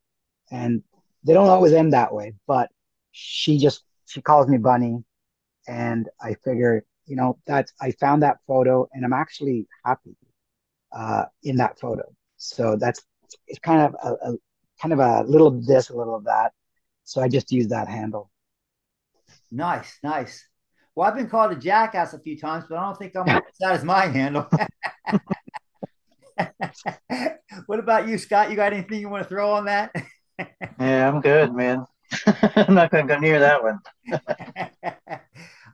And 0.51 0.83
they 1.23 1.33
don't 1.33 1.49
always 1.49 1.73
end 1.73 1.93
that 1.93 2.13
way, 2.13 2.33
but 2.47 2.69
she 3.11 3.57
just 3.59 3.83
she 4.07 4.21
calls 4.21 4.47
me 4.49 4.57
Bunny, 4.57 5.03
and 5.67 6.09
I 6.21 6.35
figure 6.45 6.85
you 7.05 7.15
know 7.15 7.39
that 7.47 7.71
I 7.81 7.91
found 7.91 8.23
that 8.23 8.39
photo 8.47 8.89
and 8.93 9.05
I'm 9.05 9.13
actually 9.13 9.67
happy 9.85 10.15
uh, 10.91 11.25
in 11.43 11.57
that 11.57 11.79
photo. 11.79 12.03
So 12.37 12.77
that's 12.77 13.01
it's 13.47 13.59
kind 13.59 13.81
of 13.81 13.95
a, 14.03 14.31
a 14.31 14.37
kind 14.81 14.93
of 14.93 14.99
a 14.99 15.23
little 15.29 15.47
of 15.47 15.65
this, 15.65 15.89
a 15.89 15.97
little 15.97 16.15
of 16.15 16.25
that. 16.25 16.53
So 17.05 17.21
I 17.21 17.29
just 17.29 17.51
use 17.51 17.69
that 17.69 17.87
handle. 17.87 18.31
Nice, 19.51 19.99
nice. 20.03 20.48
Well, 20.99 21.07
I've 21.07 21.15
been 21.15 21.29
called 21.29 21.53
a 21.53 21.55
jackass 21.55 22.13
a 22.13 22.19
few 22.19 22.37
times, 22.37 22.65
but 22.67 22.77
I 22.77 22.83
don't 22.83 22.97
think 22.97 23.15
I'm 23.15 23.25
that 23.25 23.73
is 23.73 23.85
my 23.85 24.07
handle. 24.07 24.49
what 27.67 27.79
about 27.79 28.09
you, 28.09 28.17
Scott? 28.17 28.49
You 28.49 28.57
got 28.57 28.73
anything 28.73 28.99
you 28.99 29.07
want 29.07 29.23
to 29.23 29.29
throw 29.29 29.49
on 29.53 29.63
that? 29.63 29.95
yeah, 30.77 31.07
I'm 31.07 31.21
good, 31.21 31.55
man. 31.55 31.85
I'm 32.27 32.73
not 32.75 32.91
going 32.91 33.07
to 33.07 33.13
go 33.13 33.17
near 33.17 33.39
that 33.39 33.63
one. 33.63 33.79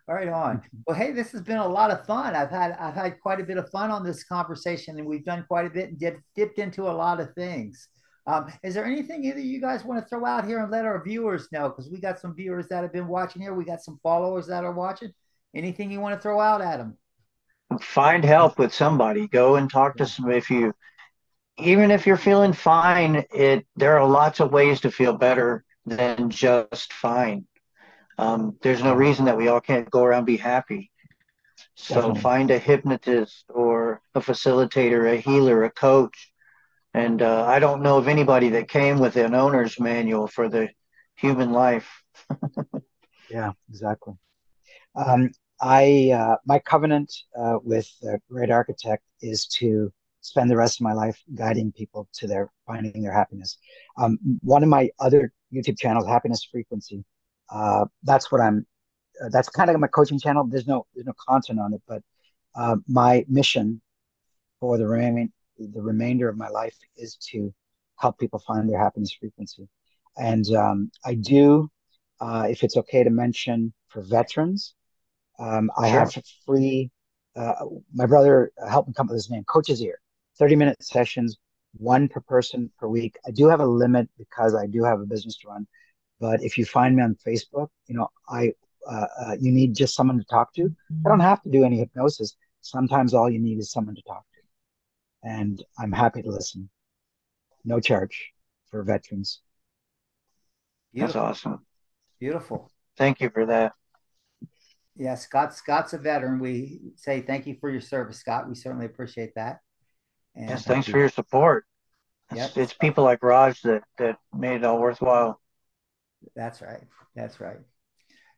right 0.07 0.29
on. 0.29 0.61
Well, 0.85 0.95
hey, 0.95 1.11
this 1.11 1.31
has 1.31 1.41
been 1.41 1.57
a 1.57 1.67
lot 1.67 1.89
of 1.89 2.05
fun. 2.05 2.35
I've 2.35 2.51
had 2.51 2.73
I've 2.73 2.93
had 2.93 3.19
quite 3.19 3.39
a 3.39 3.45
bit 3.45 3.57
of 3.57 3.67
fun 3.71 3.89
on 3.89 4.03
this 4.03 4.23
conversation, 4.25 4.99
and 4.99 5.07
we've 5.07 5.25
done 5.25 5.43
quite 5.47 5.65
a 5.65 5.71
bit 5.71 5.89
and 5.89 5.97
did, 5.97 6.17
dipped 6.35 6.59
into 6.59 6.83
a 6.83 6.93
lot 6.93 7.19
of 7.19 7.33
things. 7.33 7.89
Um, 8.27 8.51
is 8.63 8.73
there 8.73 8.85
anything 8.85 9.23
either 9.23 9.39
you 9.39 9.61
guys 9.61 9.85
want 9.85 10.01
to 10.01 10.09
throw 10.09 10.25
out 10.25 10.45
here 10.45 10.59
and 10.59 10.71
let 10.71 10.85
our 10.85 11.03
viewers 11.03 11.47
know? 11.51 11.69
Because 11.69 11.89
we 11.89 11.99
got 11.99 12.19
some 12.19 12.33
viewers 12.35 12.67
that 12.69 12.81
have 12.81 12.91
been 12.91 13.07
watching 13.07 13.41
here. 13.41 13.53
We 13.53 13.65
got 13.65 13.81
some 13.81 13.99
followers 14.01 14.47
that 14.47 14.63
are 14.63 14.71
watching. 14.71 15.13
Anything 15.53 15.91
you 15.91 15.99
want 15.99 16.15
to 16.15 16.21
throw 16.21 16.39
out 16.39 16.61
at 16.61 16.77
them? 16.77 16.97
Find 17.79 18.23
help 18.23 18.57
with 18.57 18.73
somebody. 18.73 19.27
Go 19.27 19.55
and 19.55 19.69
talk 19.69 19.97
to 19.97 20.05
some. 20.05 20.31
If 20.31 20.49
you 20.49 20.73
even 21.57 21.91
if 21.91 22.05
you're 22.05 22.17
feeling 22.17 22.53
fine, 22.53 23.25
it 23.33 23.65
there 23.75 23.97
are 23.97 24.07
lots 24.07 24.39
of 24.39 24.51
ways 24.51 24.81
to 24.81 24.91
feel 24.91 25.13
better 25.13 25.63
than 25.85 26.29
just 26.29 26.93
fine. 26.93 27.45
Um, 28.17 28.57
there's 28.61 28.83
no 28.83 28.93
reason 28.93 29.25
that 29.25 29.37
we 29.37 29.47
all 29.47 29.61
can't 29.61 29.89
go 29.89 30.03
around 30.03 30.25
be 30.25 30.37
happy. 30.37 30.91
So 31.75 31.95
Definitely. 31.95 32.21
find 32.21 32.51
a 32.51 32.59
hypnotist 32.59 33.45
or 33.49 34.01
a 34.13 34.19
facilitator, 34.21 35.11
a 35.11 35.19
healer, 35.19 35.63
a 35.63 35.69
coach. 35.69 36.31
And 36.95 37.21
uh, 37.21 37.43
I 37.45 37.59
don't 37.59 37.81
know 37.81 37.97
of 37.97 38.07
anybody 38.07 38.47
that 38.51 38.69
came 38.69 38.99
with 38.99 39.17
an 39.17 39.35
owner's 39.35 39.77
manual 39.81 40.27
for 40.27 40.47
the 40.47 40.69
human 41.17 41.51
life. 41.51 41.89
yeah, 43.29 43.51
exactly. 43.67 44.13
Um, 44.95 45.31
I 45.59 46.11
uh, 46.15 46.37
my 46.45 46.57
covenant 46.59 47.13
uh, 47.37 47.59
with 47.61 47.85
the 48.01 48.17
great 48.31 48.49
architect 48.49 49.03
is 49.21 49.45
to 49.59 49.91
spend 50.21 50.49
the 50.49 50.55
rest 50.55 50.79
of 50.79 50.85
my 50.85 50.93
life 50.93 51.21
guiding 51.35 51.73
people 51.73 52.07
to 52.13 52.27
their 52.27 52.49
finding 52.65 53.03
their 53.03 53.11
happiness. 53.11 53.57
Um, 53.97 54.17
one 54.39 54.63
of 54.63 54.69
my 54.69 54.89
other 54.97 55.33
YouTube 55.53 55.77
channels, 55.77 56.07
Happiness 56.07 56.47
Frequency, 56.49 57.03
uh, 57.49 57.83
that's 58.03 58.31
what 58.31 58.39
I'm. 58.39 58.65
Uh, 59.21 59.27
that's 59.33 59.49
kind 59.49 59.69
of 59.69 59.77
my 59.81 59.87
coaching 59.87 60.17
channel. 60.17 60.45
There's 60.47 60.65
no 60.65 60.85
there's 60.95 61.07
no 61.07 61.13
content 61.27 61.59
on 61.59 61.73
it, 61.73 61.81
but 61.89 62.01
uh, 62.55 62.77
my 62.87 63.25
mission 63.27 63.81
for 64.61 64.77
the 64.77 64.87
remaining 64.87 65.33
the 65.57 65.81
remainder 65.81 66.29
of 66.29 66.37
my 66.37 66.49
life 66.49 66.77
is 66.97 67.15
to 67.31 67.53
help 67.97 68.17
people 68.19 68.39
find 68.39 68.69
their 68.69 68.79
happiness 68.79 69.13
frequency. 69.13 69.67
And 70.17 70.45
um, 70.55 70.91
I 71.03 71.15
do, 71.15 71.69
uh, 72.19 72.47
if 72.49 72.63
it's 72.63 72.77
okay 72.77 73.03
to 73.03 73.09
mention, 73.09 73.73
for 73.87 74.01
veterans, 74.01 74.75
um, 75.39 75.69
I 75.77 75.89
sure. 75.89 75.99
have 75.99 76.23
free. 76.45 76.91
Uh, 77.35 77.53
my 77.93 78.05
brother 78.05 78.51
helped 78.69 78.87
me 78.89 78.93
come 78.93 79.07
up 79.07 79.11
with 79.11 79.17
his 79.17 79.29
name, 79.29 79.43
Coach's 79.45 79.81
Ear. 79.81 79.99
30 80.37 80.55
minute 80.55 80.83
sessions, 80.83 81.37
one 81.77 82.07
per 82.07 82.19
person 82.21 82.69
per 82.77 82.87
week. 82.87 83.17
I 83.25 83.31
do 83.31 83.47
have 83.47 83.61
a 83.61 83.65
limit 83.65 84.09
because 84.17 84.53
I 84.53 84.67
do 84.67 84.83
have 84.83 84.99
a 84.99 85.05
business 85.05 85.37
to 85.37 85.49
run. 85.49 85.67
But 86.19 86.41
if 86.41 86.57
you 86.57 86.65
find 86.65 86.95
me 86.95 87.03
on 87.03 87.17
Facebook, 87.25 87.69
you 87.87 87.95
know, 87.95 88.09
I 88.29 88.53
uh, 88.87 89.07
uh, 89.19 89.35
you 89.39 89.51
need 89.51 89.75
just 89.75 89.95
someone 89.95 90.17
to 90.17 90.25
talk 90.25 90.53
to. 90.53 90.69
I 91.05 91.09
don't 91.09 91.19
have 91.19 91.41
to 91.43 91.49
do 91.49 91.63
any 91.63 91.77
hypnosis. 91.77 92.35
Sometimes 92.61 93.13
all 93.13 93.29
you 93.29 93.39
need 93.39 93.59
is 93.59 93.71
someone 93.71 93.95
to 93.95 94.01
talk 94.03 94.23
to, 94.34 94.34
and 95.25 95.61
I'm 95.77 95.91
happy 95.91 96.21
to 96.21 96.29
listen. 96.29 96.69
No 97.65 97.79
charge 97.79 98.31
for 98.69 98.83
veterans. 98.83 99.41
Beautiful. 100.93 101.21
That's 101.21 101.43
awesome. 101.43 101.65
Beautiful. 102.19 102.71
Thank 102.97 103.19
you 103.19 103.29
for 103.29 103.45
that. 103.47 103.73
Yeah, 104.95 105.15
Scott. 105.15 105.53
Scott's 105.53 105.93
a 105.93 105.97
veteran. 105.97 106.39
We 106.39 106.79
say 106.95 107.21
thank 107.21 107.47
you 107.47 107.57
for 107.59 107.69
your 107.69 107.81
service, 107.81 108.19
Scott. 108.19 108.47
We 108.47 108.55
certainly 108.55 108.85
appreciate 108.85 109.33
that. 109.35 109.59
And 110.35 110.49
yes, 110.49 110.63
thanks 110.63 110.87
for 110.87 110.99
your 110.99 111.09
support. 111.09 111.65
Yep. 112.33 112.47
It's, 112.47 112.57
it's 112.57 112.73
people 112.73 113.03
like 113.03 113.21
Raj 113.21 113.61
that 113.63 113.83
that 113.97 114.17
made 114.33 114.57
it 114.57 114.63
all 114.63 114.79
worthwhile. 114.79 115.41
That's 116.35 116.61
right. 116.61 116.83
That's 117.15 117.39
right. 117.39 117.57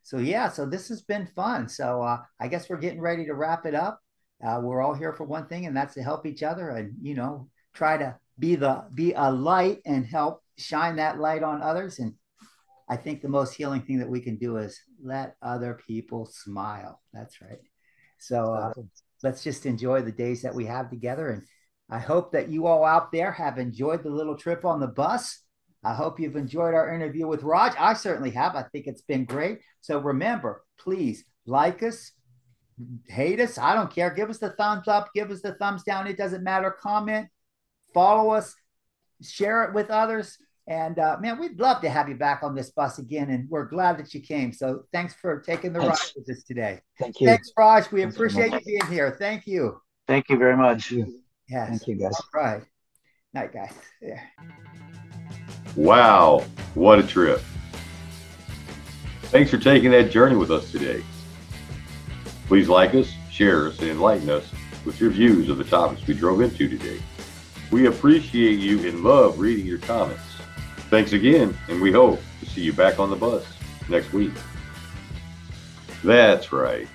So 0.03 0.17
yeah, 0.17 0.49
so 0.49 0.65
this 0.65 0.87
has 0.87 1.01
been 1.01 1.27
fun. 1.27 1.67
So 1.67 2.01
uh, 2.01 2.21
I 2.39 2.47
guess 2.47 2.69
we're 2.69 2.77
getting 2.77 3.01
ready 3.01 3.25
to 3.25 3.33
wrap 3.33 3.65
it 3.65 3.75
up. 3.75 3.99
Uh, 4.45 4.59
we're 4.61 4.81
all 4.81 4.93
here 4.93 5.13
for 5.13 5.23
one 5.23 5.47
thing, 5.47 5.65
and 5.65 5.75
that's 5.75 5.95
to 5.95 6.03
help 6.03 6.25
each 6.25 6.43
other, 6.43 6.69
and 6.69 6.93
you 7.01 7.15
know, 7.15 7.49
try 7.73 7.97
to 7.97 8.15
be 8.37 8.55
the 8.55 8.85
be 8.93 9.13
a 9.13 9.31
light 9.31 9.81
and 9.85 10.05
help 10.05 10.43
shine 10.57 10.97
that 10.97 11.19
light 11.19 11.43
on 11.43 11.61
others. 11.61 11.99
And 11.99 12.13
I 12.89 12.95
think 12.97 13.21
the 13.21 13.29
most 13.29 13.53
healing 13.53 13.81
thing 13.81 13.99
that 13.99 14.09
we 14.09 14.21
can 14.21 14.37
do 14.37 14.57
is 14.57 14.79
let 15.01 15.35
other 15.41 15.79
people 15.87 16.25
smile. 16.25 17.01
That's 17.13 17.41
right. 17.41 17.59
So 18.19 18.53
uh, 18.53 18.73
let's 19.23 19.43
just 19.43 19.65
enjoy 19.65 20.01
the 20.01 20.11
days 20.11 20.41
that 20.43 20.55
we 20.55 20.65
have 20.65 20.89
together. 20.89 21.29
And 21.29 21.43
I 21.89 21.99
hope 21.99 22.31
that 22.31 22.49
you 22.49 22.67
all 22.67 22.85
out 22.85 23.11
there 23.11 23.31
have 23.31 23.57
enjoyed 23.57 24.03
the 24.03 24.09
little 24.09 24.37
trip 24.37 24.65
on 24.65 24.79
the 24.79 24.87
bus. 24.87 25.41
I 25.83 25.93
hope 25.93 26.19
you've 26.19 26.35
enjoyed 26.35 26.73
our 26.73 26.93
interview 26.93 27.27
with 27.27 27.43
Raj. 27.43 27.73
I 27.77 27.93
certainly 27.93 28.31
have. 28.31 28.55
I 28.55 28.63
think 28.63 28.87
it's 28.87 29.03
been 29.03 29.25
great. 29.25 29.59
So 29.81 29.99
remember, 29.99 30.63
please 30.79 31.23
like 31.45 31.83
us, 31.83 32.11
hate 33.07 33.39
us. 33.39 33.57
I 33.57 33.73
don't 33.75 33.93
care. 33.93 34.09
Give 34.09 34.29
us 34.29 34.37
the 34.37 34.51
thumbs 34.51 34.87
up, 34.87 35.09
give 35.13 35.31
us 35.31 35.41
the 35.41 35.53
thumbs 35.55 35.83
down. 35.83 36.07
It 36.07 36.17
doesn't 36.17 36.43
matter. 36.43 36.71
Comment, 36.71 37.27
follow 37.93 38.31
us, 38.31 38.55
share 39.21 39.63
it 39.63 39.73
with 39.73 39.89
others. 39.89 40.37
And 40.69 40.99
uh, 40.99 41.17
man, 41.21 41.39
we'd 41.39 41.59
love 41.59 41.81
to 41.81 41.89
have 41.89 42.09
you 42.09 42.15
back 42.15 42.43
on 42.43 42.53
this 42.53 42.71
bus 42.71 42.99
again. 42.99 43.29
And 43.29 43.49
we're 43.49 43.65
glad 43.65 43.97
that 43.99 44.13
you 44.13 44.19
came. 44.19 44.51
So 44.51 44.83
thanks 44.91 45.13
for 45.13 45.39
taking 45.39 45.71
the 45.71 45.79
Thanks. 45.79 46.13
ride 46.15 46.21
with 46.27 46.37
us 46.37 46.43
today. 46.43 46.81
Thank 46.99 47.21
you. 47.21 47.27
Thanks, 47.27 47.51
Raj. 47.57 47.89
We 47.91 48.01
Thanks 48.01 48.15
appreciate 48.15 48.51
you 48.51 48.59
being 48.59 48.91
here. 48.91 49.15
Thank 49.17 49.47
you. 49.47 49.79
Thank 50.07 50.29
you 50.29 50.37
very 50.37 50.57
much. 50.57 50.89
Thank 50.89 51.07
you. 51.07 51.21
Yes. 51.49 51.69
Thank 51.69 51.87
you, 51.87 51.95
guys. 51.95 52.19
All 52.19 52.41
right. 52.41 52.63
Night, 53.33 53.53
guys. 53.53 53.73
Yeah. 54.01 54.21
Wow, 55.75 56.43
what 56.73 56.97
a 56.97 57.03
trip. 57.05 57.41
Thanks 59.23 59.51
for 59.51 59.57
taking 59.57 59.91
that 59.91 60.09
journey 60.09 60.35
with 60.35 60.49
us 60.49 60.71
today. 60.71 61.03
Please 62.47 62.69
like 62.69 62.95
us, 62.95 63.13
share 63.29 63.67
us, 63.67 63.79
and 63.79 63.89
enlighten 63.89 64.29
us 64.29 64.49
with 64.85 65.01
your 65.01 65.09
views 65.09 65.49
of 65.49 65.57
the 65.57 65.65
topics 65.65 66.07
we 66.07 66.13
drove 66.13 66.41
into 66.41 66.69
today. 66.69 67.01
We 67.71 67.87
appreciate 67.87 68.57
you 68.59 68.87
and 68.87 69.03
love 69.03 69.37
reading 69.37 69.65
your 69.65 69.79
comments. 69.79 70.23
Thanks 70.89 71.11
again, 71.11 71.57
and 71.67 71.81
we 71.81 71.91
hope 71.91 72.21
to 72.39 72.45
see 72.45 72.61
you 72.61 72.71
back 72.71 72.99
on 72.99 73.09
the 73.09 73.17
bus 73.17 73.45
next 73.89 74.13
week. 74.13 74.31
That's 76.05 76.53
right. 76.53 76.87